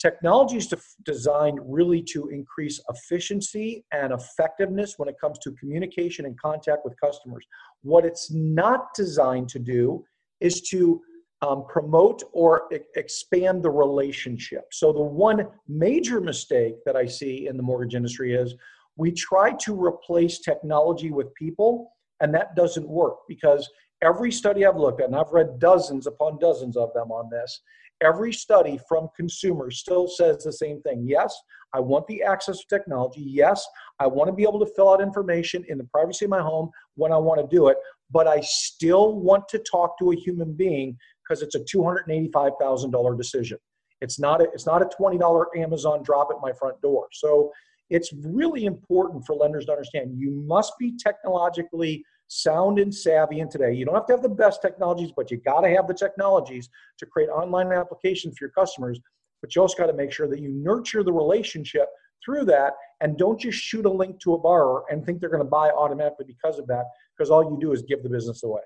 Technology 0.00 0.56
is 0.56 0.72
designed 1.04 1.58
really 1.62 2.02
to 2.02 2.28
increase 2.28 2.80
efficiency 2.88 3.84
and 3.92 4.14
effectiveness 4.14 4.94
when 4.96 5.10
it 5.10 5.16
comes 5.20 5.38
to 5.40 5.52
communication 5.52 6.24
and 6.24 6.40
contact 6.40 6.86
with 6.86 6.98
customers. 6.98 7.44
What 7.82 8.06
it's 8.06 8.30
not 8.32 8.94
designed 8.94 9.50
to 9.50 9.58
do 9.58 10.02
is 10.40 10.62
to 10.70 11.02
um, 11.42 11.64
promote 11.68 12.22
or 12.32 12.68
expand 12.96 13.62
the 13.62 13.70
relationship. 13.70 14.64
So, 14.72 14.92
the 14.92 15.02
one 15.02 15.46
major 15.68 16.20
mistake 16.20 16.76
that 16.86 16.96
I 16.96 17.06
see 17.06 17.46
in 17.46 17.56
the 17.56 17.62
mortgage 17.62 17.94
industry 17.94 18.34
is 18.34 18.54
we 18.96 19.12
try 19.12 19.52
to 19.52 19.74
replace 19.74 20.38
technology 20.38 21.10
with 21.10 21.34
people, 21.34 21.92
and 22.20 22.34
that 22.34 22.56
doesn't 22.56 22.88
work 22.88 23.18
because 23.28 23.68
every 24.02 24.32
study 24.32 24.64
I've 24.64 24.76
looked 24.76 25.00
at, 25.00 25.08
and 25.08 25.16
I've 25.16 25.32
read 25.32 25.58
dozens 25.58 26.06
upon 26.06 26.38
dozens 26.38 26.76
of 26.76 26.92
them 26.94 27.10
on 27.10 27.30
this, 27.30 27.60
every 28.02 28.32
study 28.32 28.78
from 28.88 29.08
consumers 29.16 29.78
still 29.78 30.08
says 30.08 30.44
the 30.44 30.52
same 30.52 30.80
thing. 30.82 31.04
Yes, 31.06 31.34
I 31.72 31.80
want 31.80 32.06
the 32.06 32.22
access 32.22 32.58
to 32.58 32.66
technology. 32.68 33.22
Yes, 33.22 33.64
I 33.98 34.06
want 34.06 34.28
to 34.28 34.32
be 34.32 34.42
able 34.42 34.60
to 34.60 34.72
fill 34.74 34.92
out 34.92 35.00
information 35.00 35.64
in 35.68 35.78
the 35.78 35.84
privacy 35.84 36.24
of 36.24 36.30
my 36.30 36.40
home 36.40 36.70
when 36.94 37.12
I 37.12 37.18
want 37.18 37.40
to 37.40 37.56
do 37.56 37.68
it, 37.68 37.76
but 38.10 38.26
I 38.26 38.40
still 38.40 39.20
want 39.20 39.48
to 39.48 39.58
talk 39.58 39.98
to 39.98 40.12
a 40.12 40.16
human 40.16 40.52
being 40.52 40.96
because 41.22 41.42
it's 41.42 41.54
a 41.54 41.60
$285,000 41.60 43.16
decision. 43.16 43.58
It's 44.00 44.18
not 44.18 44.40
a, 44.40 44.44
it's 44.52 44.66
not 44.66 44.82
a 44.82 44.86
$20 44.86 45.44
Amazon 45.56 46.02
drop 46.02 46.30
at 46.34 46.40
my 46.40 46.52
front 46.52 46.80
door. 46.80 47.06
So 47.12 47.52
it's 47.90 48.12
really 48.24 48.64
important 48.64 49.26
for 49.26 49.34
lenders 49.34 49.66
to 49.66 49.72
understand 49.72 50.18
you 50.18 50.30
must 50.30 50.72
be 50.78 50.96
technologically 50.96 52.04
sound 52.30 52.78
and 52.78 52.94
savvy 52.94 53.40
in 53.40 53.48
today. 53.48 53.72
You 53.72 53.84
don't 53.84 53.94
have 53.94 54.06
to 54.06 54.12
have 54.12 54.22
the 54.22 54.28
best 54.28 54.62
technologies, 54.62 55.10
but 55.14 55.32
you 55.32 55.38
got 55.38 55.62
to 55.62 55.68
have 55.68 55.88
the 55.88 55.94
technologies 55.94 56.68
to 56.98 57.06
create 57.06 57.28
online 57.28 57.72
applications 57.72 58.38
for 58.38 58.44
your 58.44 58.52
customers. 58.52 59.00
but 59.42 59.56
you 59.56 59.62
also 59.62 59.76
got 59.76 59.86
to 59.86 59.94
make 59.94 60.12
sure 60.12 60.28
that 60.28 60.38
you 60.38 60.48
nurture 60.50 61.02
the 61.02 61.12
relationship 61.12 61.88
through 62.24 62.44
that 62.44 62.74
and 63.00 63.16
don't 63.16 63.40
just 63.40 63.58
shoot 63.58 63.84
a 63.84 63.90
link 63.90 64.20
to 64.20 64.34
a 64.34 64.38
borrower 64.38 64.84
and 64.90 65.04
think 65.04 65.20
they're 65.20 65.30
going 65.30 65.42
to 65.42 65.48
buy 65.48 65.70
automatically 65.70 66.24
because 66.26 66.58
of 66.58 66.66
that 66.66 66.84
because 67.16 67.30
all 67.30 67.42
you 67.42 67.58
do 67.60 67.72
is 67.72 67.82
give 67.82 68.02
the 68.02 68.08
business 68.08 68.42
away 68.42 68.60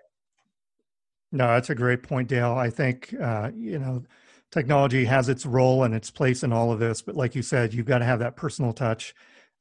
no 1.30 1.47
that's 1.47 1.71
a 1.71 1.75
great 1.75 2.02
point 2.02 2.28
dale 2.28 2.54
i 2.54 2.68
think 2.68 3.14
uh, 3.23 3.52
you 3.54 3.78
know 3.78 4.02
technology 4.50 5.04
has 5.04 5.28
its 5.28 5.47
role 5.47 5.85
and 5.85 5.94
its 5.94 6.11
place 6.11 6.42
in 6.42 6.52
all 6.52 6.73
of 6.73 6.80
this 6.80 7.00
but 7.00 7.14
like 7.14 7.37
you 7.37 7.42
said 7.42 7.73
you've 7.73 7.87
got 7.87 7.99
to 7.99 8.04
have 8.04 8.18
that 8.18 8.35
personal 8.35 8.73
touch 8.73 9.14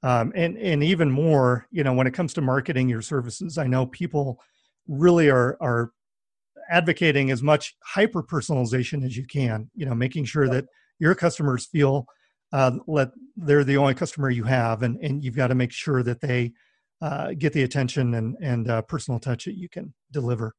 um, 0.04 0.32
and 0.36 0.58
and 0.58 0.84
even 0.84 1.10
more 1.10 1.68
you 1.72 1.84
know 1.84 1.94
when 1.94 2.08
it 2.08 2.14
comes 2.14 2.34
to 2.34 2.42
marketing 2.42 2.90
your 2.90 3.02
services 3.02 3.58
i 3.58 3.66
know 3.66 3.86
people 3.88 4.40
really 4.88 5.30
are 5.30 5.58
are 5.62 5.92
advocating 6.70 7.32
as 7.32 7.42
much 7.42 7.76
hyper 7.84 8.24
personalization 8.24 9.06
as 9.06 9.18
you 9.18 9.26
can 9.26 9.70
you 9.76 9.86
know 9.86 9.96
making 9.96 10.24
sure 10.24 10.48
that 10.48 10.66
your 11.00 11.16
customers 11.16 11.66
feel 11.66 12.06
uh, 12.54 12.72
let 12.88 13.10
they're 13.36 13.64
the 13.64 13.78
only 13.78 13.96
customer 13.96 14.30
you 14.30 14.44
have, 14.44 14.84
and 14.84 14.98
and 15.04 15.24
you've 15.24 15.36
got 15.36 15.48
to 15.48 15.56
make 15.56 15.72
sure 15.72 16.04
that 16.04 16.22
they 16.22 16.54
uh, 17.02 17.34
get 17.38 17.52
the 17.52 17.64
attention 17.64 18.14
and 18.14 18.38
and 18.42 18.70
uh, 18.70 18.82
personal 18.84 19.20
touch 19.20 19.46
that 19.46 19.58
you 19.58 19.68
can 19.68 19.94
deliver. 20.12 20.54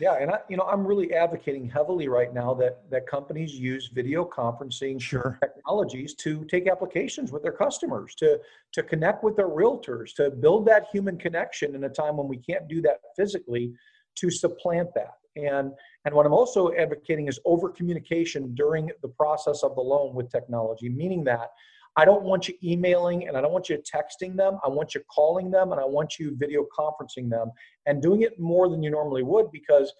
Yeah, 0.00 0.14
and 0.20 0.30
I, 0.30 0.38
you 0.48 0.56
know, 0.56 0.62
I'm 0.64 0.86
really 0.86 1.12
advocating 1.12 1.68
heavily 1.68 2.08
right 2.08 2.32
now 2.32 2.54
that 2.54 2.88
that 2.90 3.06
companies 3.06 3.54
use 3.54 3.88
video 3.88 4.24
conferencing 4.24 5.00
sure. 5.00 5.38
technologies 5.42 6.14
to 6.16 6.44
take 6.44 6.68
applications 6.68 7.32
with 7.32 7.42
their 7.42 7.52
customers, 7.52 8.14
to 8.16 8.38
to 8.74 8.82
connect 8.84 9.24
with 9.24 9.34
their 9.36 9.48
realtors, 9.48 10.14
to 10.14 10.30
build 10.30 10.66
that 10.66 10.86
human 10.92 11.18
connection 11.18 11.74
in 11.74 11.82
a 11.84 11.88
time 11.88 12.16
when 12.16 12.28
we 12.28 12.36
can't 12.36 12.68
do 12.68 12.80
that 12.82 13.00
physically, 13.16 13.72
to 14.14 14.30
supplant 14.30 14.94
that. 14.94 15.14
And 15.36 15.72
and 16.04 16.14
what 16.14 16.26
I'm 16.26 16.32
also 16.32 16.72
advocating 16.74 17.26
is 17.26 17.40
over 17.44 17.68
communication 17.68 18.54
during 18.54 18.90
the 19.02 19.08
process 19.08 19.64
of 19.64 19.74
the 19.74 19.82
loan 19.82 20.14
with 20.14 20.30
technology, 20.30 20.88
meaning 20.88 21.24
that 21.24 21.50
I 21.98 22.04
don't 22.04 22.22
want 22.22 22.46
you 22.46 22.54
emailing 22.62 23.26
and 23.26 23.36
I 23.36 23.40
don't 23.40 23.50
want 23.50 23.68
you 23.68 23.76
texting 23.78 24.36
them. 24.36 24.60
I 24.64 24.68
want 24.68 24.94
you 24.94 25.00
calling 25.12 25.50
them 25.50 25.72
and 25.72 25.80
I 25.80 25.84
want 25.84 26.16
you 26.16 26.36
video 26.36 26.64
conferencing 26.78 27.28
them 27.28 27.50
and 27.86 28.00
doing 28.00 28.22
it 28.22 28.38
more 28.38 28.68
than 28.68 28.84
you 28.84 28.90
normally 28.90 29.24
would 29.24 29.50
because 29.50 29.92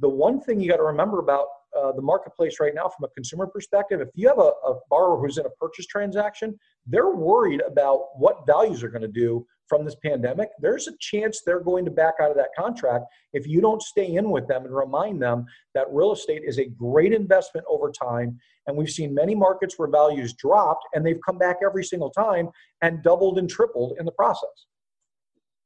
the 0.00 0.08
one 0.08 0.40
thing 0.40 0.60
you 0.60 0.68
got 0.68 0.78
to 0.78 0.82
remember 0.82 1.20
about 1.20 1.46
uh, 1.78 1.92
the 1.92 2.02
marketplace 2.02 2.58
right 2.58 2.74
now 2.74 2.88
from 2.88 3.04
a 3.04 3.08
consumer 3.10 3.46
perspective, 3.46 4.00
if 4.00 4.08
you 4.14 4.26
have 4.26 4.38
a, 4.38 4.50
a 4.66 4.80
borrower 4.90 5.20
who's 5.20 5.38
in 5.38 5.46
a 5.46 5.50
purchase 5.50 5.86
transaction, 5.86 6.58
they're 6.88 7.10
worried 7.10 7.60
about 7.64 8.18
what 8.18 8.44
values 8.48 8.82
are 8.82 8.88
going 8.88 9.02
to 9.02 9.06
do 9.06 9.46
from 9.68 9.84
this 9.84 9.96
pandemic, 10.04 10.50
there's 10.60 10.88
a 10.88 10.92
chance 11.00 11.40
they're 11.40 11.60
going 11.60 11.84
to 11.84 11.90
back 11.90 12.14
out 12.20 12.30
of 12.30 12.36
that 12.36 12.50
contract 12.56 13.06
if 13.32 13.46
you 13.46 13.60
don't 13.60 13.82
stay 13.82 14.16
in 14.16 14.30
with 14.30 14.46
them 14.46 14.64
and 14.64 14.74
remind 14.74 15.20
them 15.20 15.46
that 15.74 15.86
real 15.90 16.12
estate 16.12 16.42
is 16.44 16.58
a 16.58 16.66
great 16.66 17.12
investment 17.12 17.66
over 17.68 17.90
time. 17.90 18.38
And 18.66 18.76
we've 18.76 18.90
seen 18.90 19.14
many 19.14 19.34
markets 19.34 19.78
where 19.78 19.88
values 19.88 20.34
dropped 20.34 20.84
and 20.94 21.04
they've 21.04 21.20
come 21.24 21.38
back 21.38 21.56
every 21.64 21.84
single 21.84 22.10
time 22.10 22.48
and 22.82 23.02
doubled 23.02 23.38
and 23.38 23.48
tripled 23.48 23.96
in 23.98 24.04
the 24.04 24.12
process. 24.12 24.66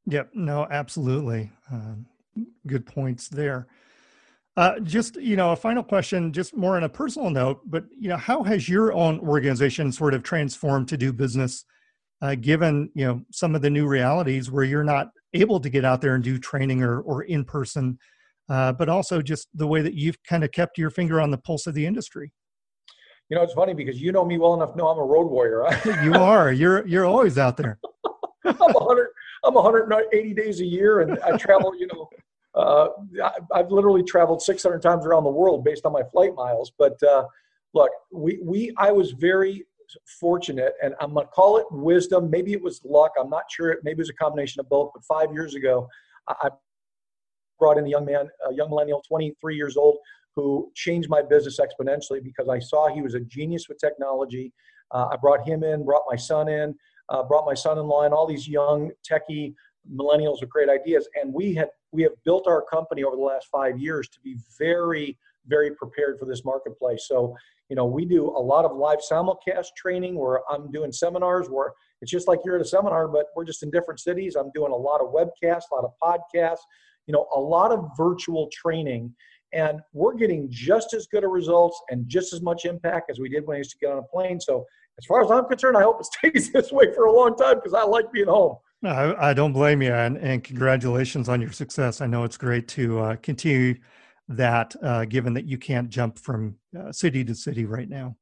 Yep, 0.06 0.30
no, 0.34 0.66
absolutely. 0.70 1.50
Uh, 1.72 1.94
good 2.66 2.86
points 2.86 3.28
there. 3.28 3.66
Uh, 4.56 4.80
just 4.80 5.16
you 5.16 5.36
know, 5.36 5.52
a 5.52 5.56
final 5.56 5.84
question, 5.84 6.32
just 6.32 6.56
more 6.56 6.76
on 6.76 6.82
a 6.82 6.88
personal 6.88 7.30
note, 7.30 7.60
but 7.66 7.84
you 7.96 8.08
know, 8.08 8.16
how 8.16 8.42
has 8.42 8.68
your 8.68 8.92
own 8.92 9.20
organization 9.20 9.92
sort 9.92 10.14
of 10.14 10.22
transformed 10.22 10.88
to 10.88 10.96
do 10.96 11.12
business 11.12 11.64
uh, 12.22 12.34
given 12.34 12.90
you 12.94 13.06
know 13.06 13.22
some 13.30 13.54
of 13.54 13.62
the 13.62 13.70
new 13.70 13.86
realities 13.86 14.50
where 14.50 14.64
you're 14.64 14.84
not 14.84 15.08
able 15.34 15.60
to 15.60 15.68
get 15.68 15.84
out 15.84 16.00
there 16.00 16.14
and 16.14 16.24
do 16.24 16.38
training 16.38 16.82
or, 16.82 17.00
or 17.00 17.22
in 17.22 17.44
person 17.44 17.98
uh, 18.48 18.72
but 18.72 18.88
also 18.88 19.20
just 19.20 19.48
the 19.54 19.66
way 19.66 19.82
that 19.82 19.94
you've 19.94 20.22
kind 20.24 20.42
of 20.42 20.50
kept 20.52 20.78
your 20.78 20.90
finger 20.90 21.20
on 21.20 21.30
the 21.30 21.36
pulse 21.36 21.66
of 21.66 21.74
the 21.74 21.84
industry. 21.84 22.32
You 23.28 23.36
know 23.36 23.42
it's 23.42 23.52
funny 23.52 23.74
because 23.74 24.00
you 24.00 24.10
know 24.10 24.24
me 24.24 24.38
well 24.38 24.54
enough 24.54 24.74
know 24.74 24.88
i'm 24.88 24.98
a 24.98 25.04
road 25.04 25.26
warrior 25.26 25.66
you 26.02 26.14
are. 26.14 26.50
You're 26.50 26.86
you're 26.86 27.04
always 27.04 27.36
out 27.36 27.56
there. 27.56 27.78
I'm 28.46 28.56
100 28.56 29.08
i'm 29.44 29.54
180 29.54 30.34
days 30.34 30.60
a 30.60 30.64
year 30.64 31.00
and 31.00 31.18
i 31.20 31.36
travel 31.36 31.72
you 31.78 31.86
know 31.88 32.08
uh, 32.58 32.88
I've 33.54 33.70
literally 33.70 34.02
traveled 34.02 34.42
600 34.42 34.82
times 34.82 35.06
around 35.06 35.24
the 35.24 35.30
world 35.30 35.64
based 35.64 35.86
on 35.86 35.92
my 35.92 36.02
flight 36.02 36.34
miles. 36.34 36.72
But 36.76 37.00
uh, 37.02 37.24
look, 37.72 37.90
we, 38.12 38.40
we 38.42 38.74
I 38.76 38.90
was 38.90 39.12
very 39.12 39.64
fortunate, 40.20 40.74
and 40.82 40.94
I'm 41.00 41.14
going 41.14 41.26
to 41.26 41.30
call 41.30 41.58
it 41.58 41.66
wisdom. 41.70 42.30
Maybe 42.30 42.52
it 42.52 42.62
was 42.62 42.80
luck. 42.84 43.12
I'm 43.18 43.30
not 43.30 43.44
sure. 43.50 43.76
Maybe 43.82 43.96
it 43.96 43.98
was 43.98 44.10
a 44.10 44.14
combination 44.14 44.60
of 44.60 44.68
both. 44.68 44.90
But 44.94 45.04
five 45.04 45.32
years 45.32 45.54
ago, 45.54 45.88
I 46.28 46.50
brought 47.58 47.78
in 47.78 47.86
a 47.86 47.88
young 47.88 48.04
man, 48.04 48.28
a 48.48 48.54
young 48.54 48.70
millennial, 48.70 49.02
23 49.06 49.56
years 49.56 49.76
old, 49.76 49.98
who 50.36 50.70
changed 50.74 51.08
my 51.08 51.22
business 51.22 51.58
exponentially 51.58 52.22
because 52.22 52.48
I 52.48 52.58
saw 52.58 52.88
he 52.88 53.02
was 53.02 53.14
a 53.14 53.20
genius 53.20 53.68
with 53.68 53.78
technology. 53.78 54.52
Uh, 54.90 55.08
I 55.12 55.16
brought 55.16 55.46
him 55.46 55.64
in, 55.64 55.84
brought 55.84 56.04
my 56.08 56.16
son 56.16 56.48
in, 56.48 56.74
uh, 57.08 57.22
brought 57.24 57.44
my 57.44 57.54
son-in-law, 57.54 58.04
and 58.04 58.14
all 58.14 58.26
these 58.26 58.46
young 58.46 58.90
techie 59.08 59.54
millennials 59.92 60.40
with 60.40 60.50
great 60.50 60.68
ideas. 60.68 61.08
And 61.20 61.32
we 61.32 61.54
had 61.54 61.68
we 61.92 62.02
have 62.02 62.12
built 62.24 62.46
our 62.46 62.62
company 62.62 63.02
over 63.02 63.16
the 63.16 63.22
last 63.22 63.48
five 63.50 63.78
years 63.78 64.08
to 64.10 64.20
be 64.20 64.36
very 64.58 65.18
very 65.46 65.74
prepared 65.74 66.18
for 66.18 66.26
this 66.26 66.44
marketplace. 66.44 67.06
So 67.08 67.34
you 67.68 67.76
know, 67.76 67.84
we 67.84 68.04
do 68.04 68.28
a 68.28 68.40
lot 68.40 68.64
of 68.64 68.76
live 68.76 68.98
simulcast 68.98 69.68
training 69.76 70.18
where 70.18 70.40
I'm 70.50 70.70
doing 70.70 70.90
seminars 70.90 71.48
where 71.48 71.72
it's 72.00 72.10
just 72.10 72.28
like 72.28 72.40
you're 72.44 72.56
at 72.56 72.62
a 72.62 72.68
seminar, 72.68 73.08
but 73.08 73.26
we're 73.36 73.44
just 73.44 73.62
in 73.62 73.70
different 73.70 74.00
cities. 74.00 74.36
I'm 74.36 74.50
doing 74.54 74.72
a 74.72 74.76
lot 74.76 75.00
of 75.00 75.12
webcasts, 75.12 75.64
a 75.70 75.74
lot 75.74 75.84
of 75.84 75.92
podcasts, 76.02 76.60
you 77.06 77.12
know, 77.12 77.26
a 77.34 77.40
lot 77.40 77.72
of 77.72 77.90
virtual 77.96 78.48
training. 78.52 79.14
And 79.52 79.80
we're 79.92 80.14
getting 80.14 80.48
just 80.50 80.94
as 80.94 81.06
good 81.06 81.24
a 81.24 81.28
results 81.28 81.80
and 81.90 82.08
just 82.08 82.32
as 82.32 82.42
much 82.42 82.64
impact 82.64 83.10
as 83.10 83.18
we 83.18 83.28
did 83.28 83.46
when 83.46 83.56
I 83.56 83.58
used 83.58 83.70
to 83.70 83.78
get 83.78 83.90
on 83.90 83.98
a 83.98 84.02
plane. 84.02 84.40
So, 84.40 84.64
as 84.98 85.06
far 85.06 85.22
as 85.22 85.30
I'm 85.30 85.46
concerned, 85.46 85.76
I 85.76 85.82
hope 85.82 86.00
it 86.00 86.06
stays 86.34 86.52
this 86.52 86.72
way 86.72 86.92
for 86.92 87.04
a 87.04 87.12
long 87.12 87.36
time 87.36 87.56
because 87.56 87.72
I 87.72 87.84
like 87.84 88.12
being 88.12 88.26
home. 88.26 88.56
I, 88.84 89.30
I 89.30 89.34
don't 89.34 89.52
blame 89.52 89.82
you, 89.82 89.92
and, 89.92 90.16
and 90.18 90.44
congratulations 90.44 91.28
on 91.28 91.40
your 91.40 91.50
success. 91.50 92.00
I 92.00 92.06
know 92.06 92.24
it's 92.24 92.36
great 92.36 92.68
to 92.68 92.98
uh, 93.00 93.16
continue 93.16 93.76
that 94.28 94.74
uh, 94.82 95.04
given 95.06 95.34
that 95.34 95.46
you 95.46 95.58
can't 95.58 95.88
jump 95.88 96.18
from 96.18 96.56
uh, 96.78 96.92
city 96.92 97.24
to 97.24 97.34
city 97.34 97.64
right 97.64 97.88
now. 97.88 98.16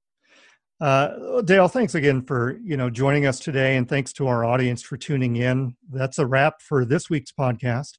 Uh, 0.81 1.41
Dale, 1.43 1.69
thanks 1.69 1.95
again 1.95 2.23
for 2.23 2.59
you 2.63 2.77
know 2.77 2.91
joining 2.91 3.27
us 3.27 3.41
today, 3.41 3.77
and 3.77 3.89
thanks 3.89 4.13
to 4.15 4.27
our 4.27 4.45
audience 4.45 4.83
for 4.83 4.97
tuning 4.97 5.37
in. 5.37 5.75
That's 5.91 6.19
a 6.19 6.27
wrap 6.27 6.61
for 6.61 6.85
this 6.85 7.09
week's 7.09 7.33
podcast. 7.33 7.99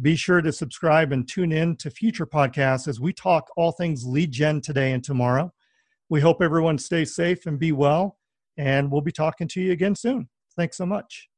Be 0.00 0.16
sure 0.16 0.40
to 0.40 0.52
subscribe 0.52 1.12
and 1.12 1.28
tune 1.28 1.52
in 1.52 1.76
to 1.76 1.90
future 1.90 2.26
podcasts 2.26 2.88
as 2.88 3.00
we 3.00 3.12
talk 3.12 3.48
all 3.56 3.72
things 3.72 4.04
lead 4.04 4.32
gen 4.32 4.60
today 4.60 4.92
and 4.92 5.02
tomorrow. 5.02 5.52
We 6.08 6.20
hope 6.20 6.42
everyone 6.42 6.78
stays 6.78 7.14
safe 7.14 7.46
and 7.46 7.58
be 7.58 7.72
well, 7.72 8.18
and 8.56 8.90
we'll 8.90 9.00
be 9.00 9.12
talking 9.12 9.48
to 9.48 9.60
you 9.60 9.72
again 9.72 9.94
soon. 9.94 10.28
Thanks 10.56 10.76
so 10.76 10.86
much. 10.86 11.28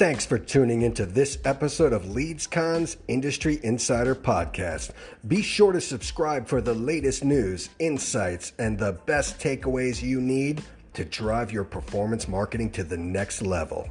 Thanks 0.00 0.24
for 0.24 0.38
tuning 0.38 0.80
into 0.80 1.04
this 1.04 1.36
episode 1.44 1.92
of 1.92 2.04
LeadsCon's 2.04 2.96
Industry 3.06 3.60
Insider 3.62 4.14
Podcast. 4.14 4.92
Be 5.28 5.42
sure 5.42 5.72
to 5.72 5.80
subscribe 5.82 6.48
for 6.48 6.62
the 6.62 6.72
latest 6.72 7.22
news, 7.22 7.68
insights, 7.78 8.54
and 8.58 8.78
the 8.78 8.92
best 9.04 9.38
takeaways 9.38 10.00
you 10.00 10.22
need 10.22 10.62
to 10.94 11.04
drive 11.04 11.52
your 11.52 11.64
performance 11.64 12.28
marketing 12.28 12.70
to 12.70 12.82
the 12.82 12.96
next 12.96 13.42
level. 13.42 13.90